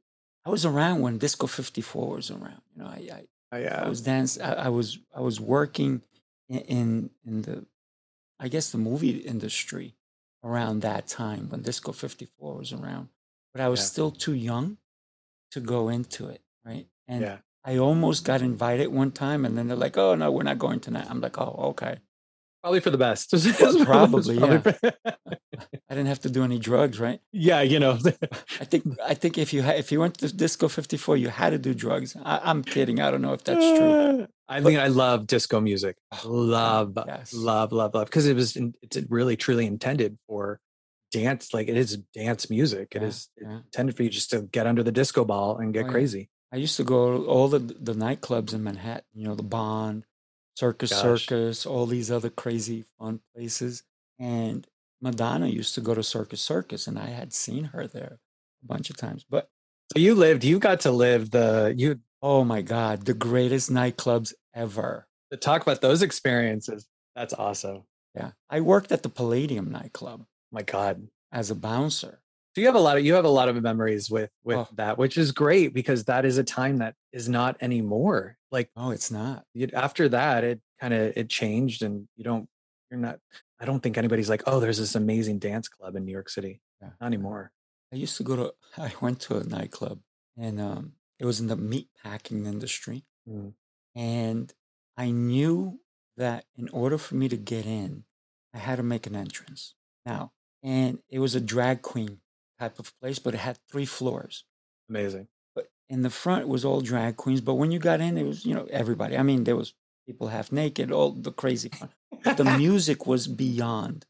[0.46, 2.62] I was around when Disco 54 was around.
[2.74, 3.22] You know, I I,
[3.52, 3.82] oh, yeah.
[3.84, 4.38] I was dance.
[4.38, 6.02] I, I, was I was working
[6.48, 7.66] in, in in the
[8.38, 9.96] I guess the movie industry
[10.44, 13.08] around that time when Disco 54 was around.
[13.52, 13.86] But I was yeah.
[13.86, 14.76] still too young
[15.50, 16.86] to go into it, right?
[17.08, 17.38] And yeah.
[17.64, 20.78] I almost got invited one time, and then they're like, "Oh no, we're not going
[20.78, 21.98] tonight." I'm like, "Oh, okay."
[22.66, 23.30] Probably for the best.
[23.84, 24.60] probably, yeah.
[25.88, 27.20] I didn't have to do any drugs, right?
[27.32, 27.96] Yeah, you know.
[28.60, 31.50] I think I think if you ha- if you went to Disco 54, you had
[31.50, 32.16] to do drugs.
[32.24, 32.98] I- am kidding.
[32.98, 34.26] I don't know if that's true.
[34.48, 35.94] I mean, I love disco music.
[36.24, 37.32] Oh, love, yes.
[37.32, 40.58] love, love, love, because it was it's really truly intended for
[41.12, 41.54] dance.
[41.54, 42.96] Like it is dance music.
[42.96, 43.58] It yeah, is yeah.
[43.58, 46.30] intended for you just to get under the disco ball and get oh, crazy.
[46.52, 49.04] I used to go all the the nightclubs in Manhattan.
[49.14, 50.04] You know, the Bond,
[50.56, 51.26] Circus Gosh.
[51.26, 53.82] Circus, all these other crazy fun places.
[54.18, 54.66] And
[55.02, 58.18] Madonna used to go to Circus Circus, and I had seen her there
[58.64, 59.24] a bunch of times.
[59.28, 59.50] But
[59.92, 62.00] so you lived, you got to live the you.
[62.22, 65.06] Oh my God, the greatest nightclubs ever.
[65.30, 67.84] To talk about those experiences, that's awesome.
[68.14, 68.30] Yeah.
[68.48, 70.24] I worked at the Palladium nightclub.
[70.50, 71.06] My God.
[71.32, 72.20] As a bouncer.
[72.56, 74.68] So you have a lot of you have a lot of memories with with oh.
[74.76, 78.38] that, which is great because that is a time that is not anymore.
[78.50, 79.44] Like oh, it's not.
[79.74, 82.48] After that, it kind of it changed, and you don't
[82.90, 83.18] you're not.
[83.60, 86.62] I don't think anybody's like, oh, there's this amazing dance club in New York City.
[86.80, 86.92] Yeah.
[86.98, 87.52] Not anymore.
[87.92, 88.54] I used to go to.
[88.82, 89.98] I went to a nightclub,
[90.38, 93.52] and um, it was in the meat packing industry, mm.
[93.94, 94.50] and
[94.96, 95.78] I knew
[96.16, 98.04] that in order for me to get in,
[98.54, 99.74] I had to make an entrance.
[100.06, 100.32] Now,
[100.62, 102.20] and it was a drag queen
[102.58, 104.44] type of place, but it had three floors.
[104.88, 105.28] Amazing.
[105.54, 108.44] But in the front was all drag queens, but when you got in, it was
[108.44, 109.16] you know everybody.
[109.16, 109.74] I mean, there was
[110.06, 111.90] people half naked, all the crazy fun.
[112.36, 114.06] the music was beyond.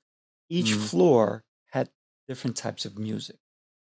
[0.49, 0.89] Each mm.
[0.89, 1.91] floor had
[2.29, 3.37] different types of music.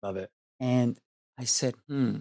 [0.03, 0.31] Love it.
[0.59, 0.99] And
[1.39, 2.19] I said, hmm.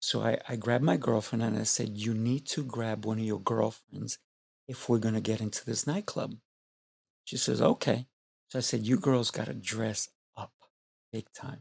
[0.00, 3.24] So I, I grabbed my girlfriend and I said, You need to grab one of
[3.24, 4.18] your girlfriends
[4.68, 6.34] if we're going to get into this nightclub.
[7.24, 8.06] She says, Okay.
[8.48, 10.10] So I said, You girls got to dress
[11.14, 11.60] big time.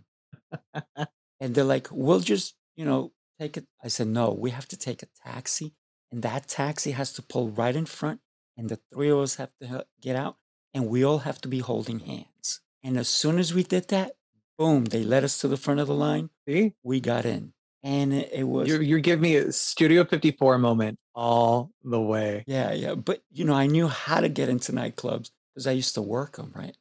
[1.40, 3.66] and they're like, we'll just, you know, take it.
[3.84, 5.76] I said, no, we have to take a taxi.
[6.12, 8.20] And that taxi has to pull right in front.
[8.58, 10.38] And the three of us have to get out.
[10.74, 12.62] And we all have to be holding hands.
[12.84, 14.14] And as soon as we did that,
[14.58, 16.32] boom, they led us to the front of the line.
[16.48, 16.74] See?
[16.84, 17.54] We got in.
[17.84, 18.68] And it, was.
[18.68, 22.44] You're, you're giving me a Studio 54 moment all the way.
[22.48, 22.96] Yeah, yeah.
[22.96, 26.38] But, you know, I knew how to get into nightclubs because I used to work
[26.38, 26.76] them, right?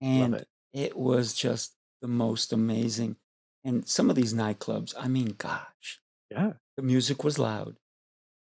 [0.00, 0.48] And it.
[0.72, 3.16] it was just the most amazing.
[3.64, 7.76] And some of these nightclubs, I mean, gosh, yeah, the music was loud,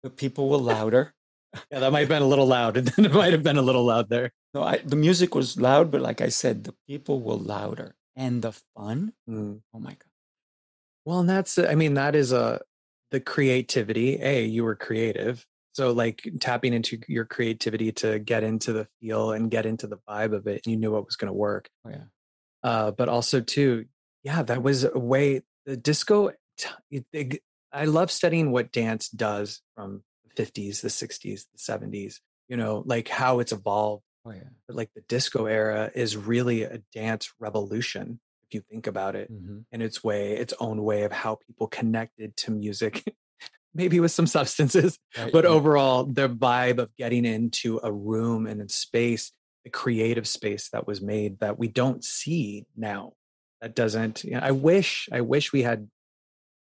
[0.03, 1.15] the people were louder.
[1.71, 2.77] yeah, that might have been a little loud.
[2.77, 4.31] it might have been a little loud there.
[4.55, 8.41] No, I, the music was loud, but like I said, the people were louder, and
[8.41, 9.13] the fun.
[9.29, 9.61] Mm.
[9.75, 10.11] Oh my god!
[11.05, 12.61] Well, and that's I mean that is a
[13.11, 14.19] the creativity.
[14.23, 19.33] A, you were creative, so like tapping into your creativity to get into the feel
[19.33, 20.67] and get into the vibe of it.
[20.67, 21.69] You knew what was going to work.
[21.87, 22.05] Oh yeah
[22.63, 23.87] uh, but also too,
[24.23, 26.33] yeah, that was a way the disco.
[26.91, 27.43] It,
[27.73, 30.03] I love studying what dance does from
[30.37, 32.17] the 50s, the 60s, the 70s.
[32.49, 34.05] You know, like how it's evolved.
[34.27, 34.51] Oh yeah.
[34.67, 38.21] But like the disco era is really a dance revolution
[38.53, 39.61] if you think about it mm-hmm.
[39.73, 43.03] in its way, its own way of how people connected to music.
[43.75, 48.61] maybe with some substances, right, but overall, the vibe of getting into a room and
[48.61, 49.33] a space
[49.65, 53.13] the creative space that was made that we don't see now.
[53.61, 55.89] That doesn't you know, i wish i wish we had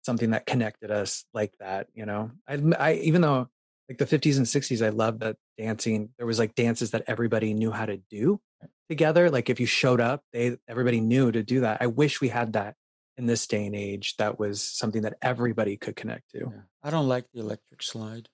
[0.03, 2.31] something that connected us like that you know?
[2.45, 3.47] I, I even though
[3.87, 7.53] like the 50s and 60s i love that dancing there was like dances that everybody
[7.53, 8.41] knew how to do
[8.89, 11.77] together like if you showed up they everybody knew to do that.
[11.81, 12.75] I wish we had that
[13.17, 16.39] in this day and age that was something that everybody could connect to.
[16.39, 16.61] Yeah.
[16.83, 18.27] i don't like the electric slide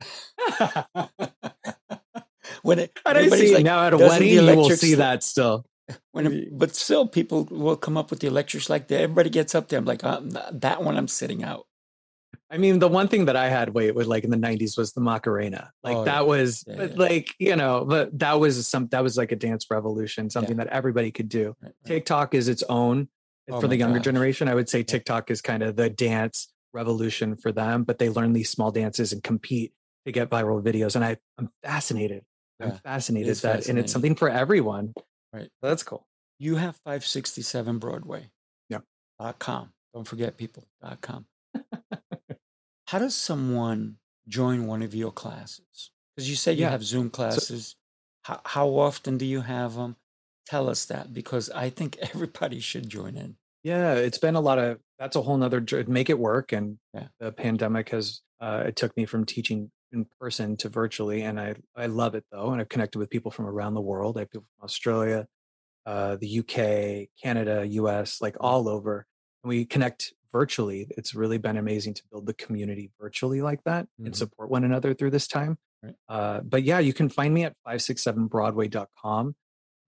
[2.62, 5.64] when it, I see like, now at a wedding, you will see that still.
[6.12, 9.00] When it, but still, people will come up with the electrics like that.
[9.00, 9.78] Everybody gets up there.
[9.78, 10.20] I'm like, oh,
[10.52, 11.66] that one, I'm sitting out.
[12.50, 14.92] I mean, the one thing that I had wait with like in the '90s was
[14.92, 15.70] the Macarena.
[15.84, 16.20] Like oh, that yeah.
[16.22, 16.94] was yeah, yeah.
[16.96, 20.66] like you know, but that was some that was like a dance revolution, something that
[20.68, 21.54] everybody could do.
[21.60, 21.74] Right, right.
[21.84, 23.08] TikTok is its own
[23.50, 24.04] oh for the younger gosh.
[24.04, 24.48] generation.
[24.48, 28.32] I would say TikTok is kind of the dance revolution for them, but they learn
[28.32, 29.72] these small dances and compete
[30.06, 30.96] to get viral videos.
[30.96, 32.24] And I, I'm fascinated
[32.60, 34.92] I'm fascinated that, and it's something for everyone.
[35.32, 35.48] Right.
[35.62, 36.06] That's cool.
[36.38, 38.30] You have 567 Broadway.
[38.68, 38.78] Yeah.
[39.20, 39.72] Dot com.
[39.94, 40.66] Don't forget people.
[40.82, 41.26] Dot com.
[42.88, 43.96] How does someone
[44.26, 45.90] join one of your classes?
[46.16, 46.70] Because you said you yeah.
[46.70, 47.68] have Zoom classes.
[47.68, 47.74] So,
[48.22, 49.96] how, how often do you have them?
[50.46, 53.36] Tell us that because I think everybody should join in.
[53.62, 56.52] Yeah, it's been a lot of that's a whole nother make it work.
[56.52, 57.08] And yeah.
[57.20, 61.54] the pandemic has uh, it took me from teaching in person to virtually, and I
[61.76, 64.16] I love it though, and I've connected with people from around the world.
[64.16, 65.26] I have people from Australia,
[65.86, 69.06] uh, the UK, Canada, US, like all over,
[69.42, 70.86] and we connect virtually.
[70.96, 74.06] It's really been amazing to build the community virtually like that mm-hmm.
[74.06, 75.58] and support one another through this time.
[75.82, 75.94] Right.
[76.08, 79.34] Uh, but yeah, you can find me at 567broadway.com.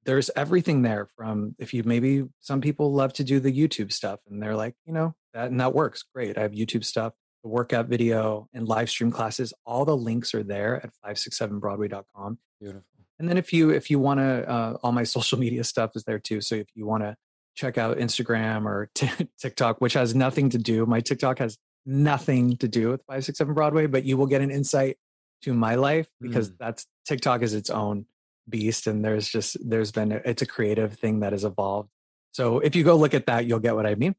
[0.04, 4.18] There's everything there from if you maybe some people love to do the YouTube stuff
[4.28, 6.36] and they're like, you know, that and that works great.
[6.36, 7.12] I have YouTube stuff
[7.42, 12.86] the workout video and live stream classes all the links are there at 567broadway.com beautiful.
[13.18, 16.04] And then if you if you want to uh, all my social media stuff is
[16.04, 16.40] there too.
[16.40, 17.16] So if you want to
[17.54, 22.56] check out instagram or t- tiktok which has nothing to do my tiktok has nothing
[22.56, 24.96] to do with 567 broadway but you will get an insight
[25.42, 26.54] to my life because mm.
[26.58, 28.06] that's tiktok is its own
[28.48, 31.90] beast and there's just there's been it's a creative thing that has evolved.
[32.32, 34.14] So if you go look at that you'll get what i mean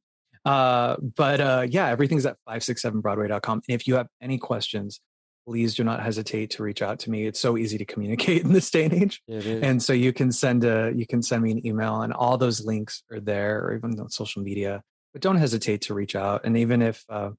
[0.45, 3.61] uh, but uh, yeah, everything's at 567broadway.com.
[3.67, 4.99] And if you have any questions,
[5.45, 7.25] please do not hesitate to reach out to me.
[7.25, 9.21] It's so easy to communicate in this day and age.
[9.63, 12.65] And so you can send a you can send me an email and all those
[12.65, 14.81] links are there or even on social media.
[15.13, 16.41] But don't hesitate to reach out.
[16.43, 17.31] And even if uh,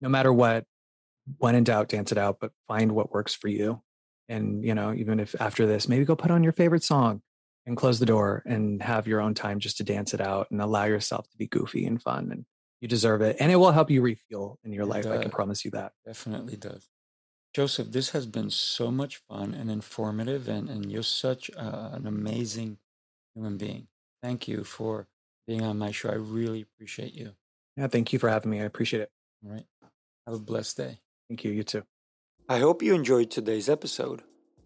[0.00, 0.64] no matter what,
[1.38, 3.82] when in doubt, dance it out, but find what works for you.
[4.28, 7.22] And you know, even if after this, maybe go put on your favorite song
[7.66, 10.60] and close the door and have your own time just to dance it out and
[10.60, 12.44] allow yourself to be goofy and fun and
[12.80, 15.18] you deserve it and it will help you refuel in your it life does.
[15.18, 16.88] i can promise you that definitely does
[17.56, 22.06] Joseph, this has been so much fun and informative, and, and you're such uh, an
[22.06, 22.76] amazing
[23.34, 23.88] human being.
[24.22, 25.08] Thank you for
[25.46, 26.10] being on my show.
[26.10, 27.32] I really appreciate you.
[27.74, 28.60] Yeah, thank you for having me.
[28.60, 29.10] I appreciate it.
[29.42, 29.64] All right.
[30.26, 30.98] Have a blessed day.
[31.30, 31.50] Thank you.
[31.50, 31.84] You too.
[32.46, 34.22] I hope you enjoyed today's episode.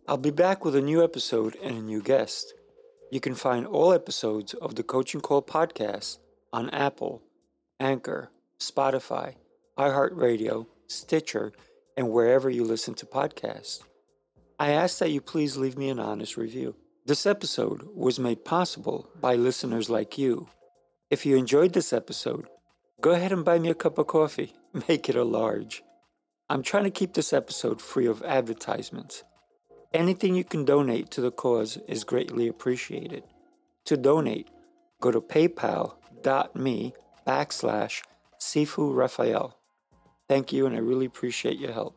[0.09, 2.55] I'll be back with a new episode and a new guest.
[3.13, 6.19] You can find all episodes of the Coaching Call podcast
[6.53, 7.23] on Apple,
[7.81, 8.31] Anchor,
[8.61, 9.35] Spotify,
[9.77, 11.53] iHeartRadio, Stitcher,
[11.97, 13.81] and wherever you listen to podcasts.
[14.61, 16.77] I ask that you please leave me an honest review.
[17.05, 20.47] This episode was made possible by listeners like you.
[21.11, 22.47] If you enjoyed this episode,
[23.01, 24.53] go ahead and buy me a cup of coffee.
[24.89, 25.83] Make it a large.
[26.49, 29.25] I'm trying to keep this episode free of advertisements.
[29.93, 33.24] Anything you can donate to the cause is greatly appreciated.
[33.86, 34.49] To donate,
[35.01, 36.95] go to paypal.me
[37.26, 38.03] backslash
[38.38, 39.59] Sifu Rafael.
[40.28, 41.97] Thank you, and I really appreciate your help.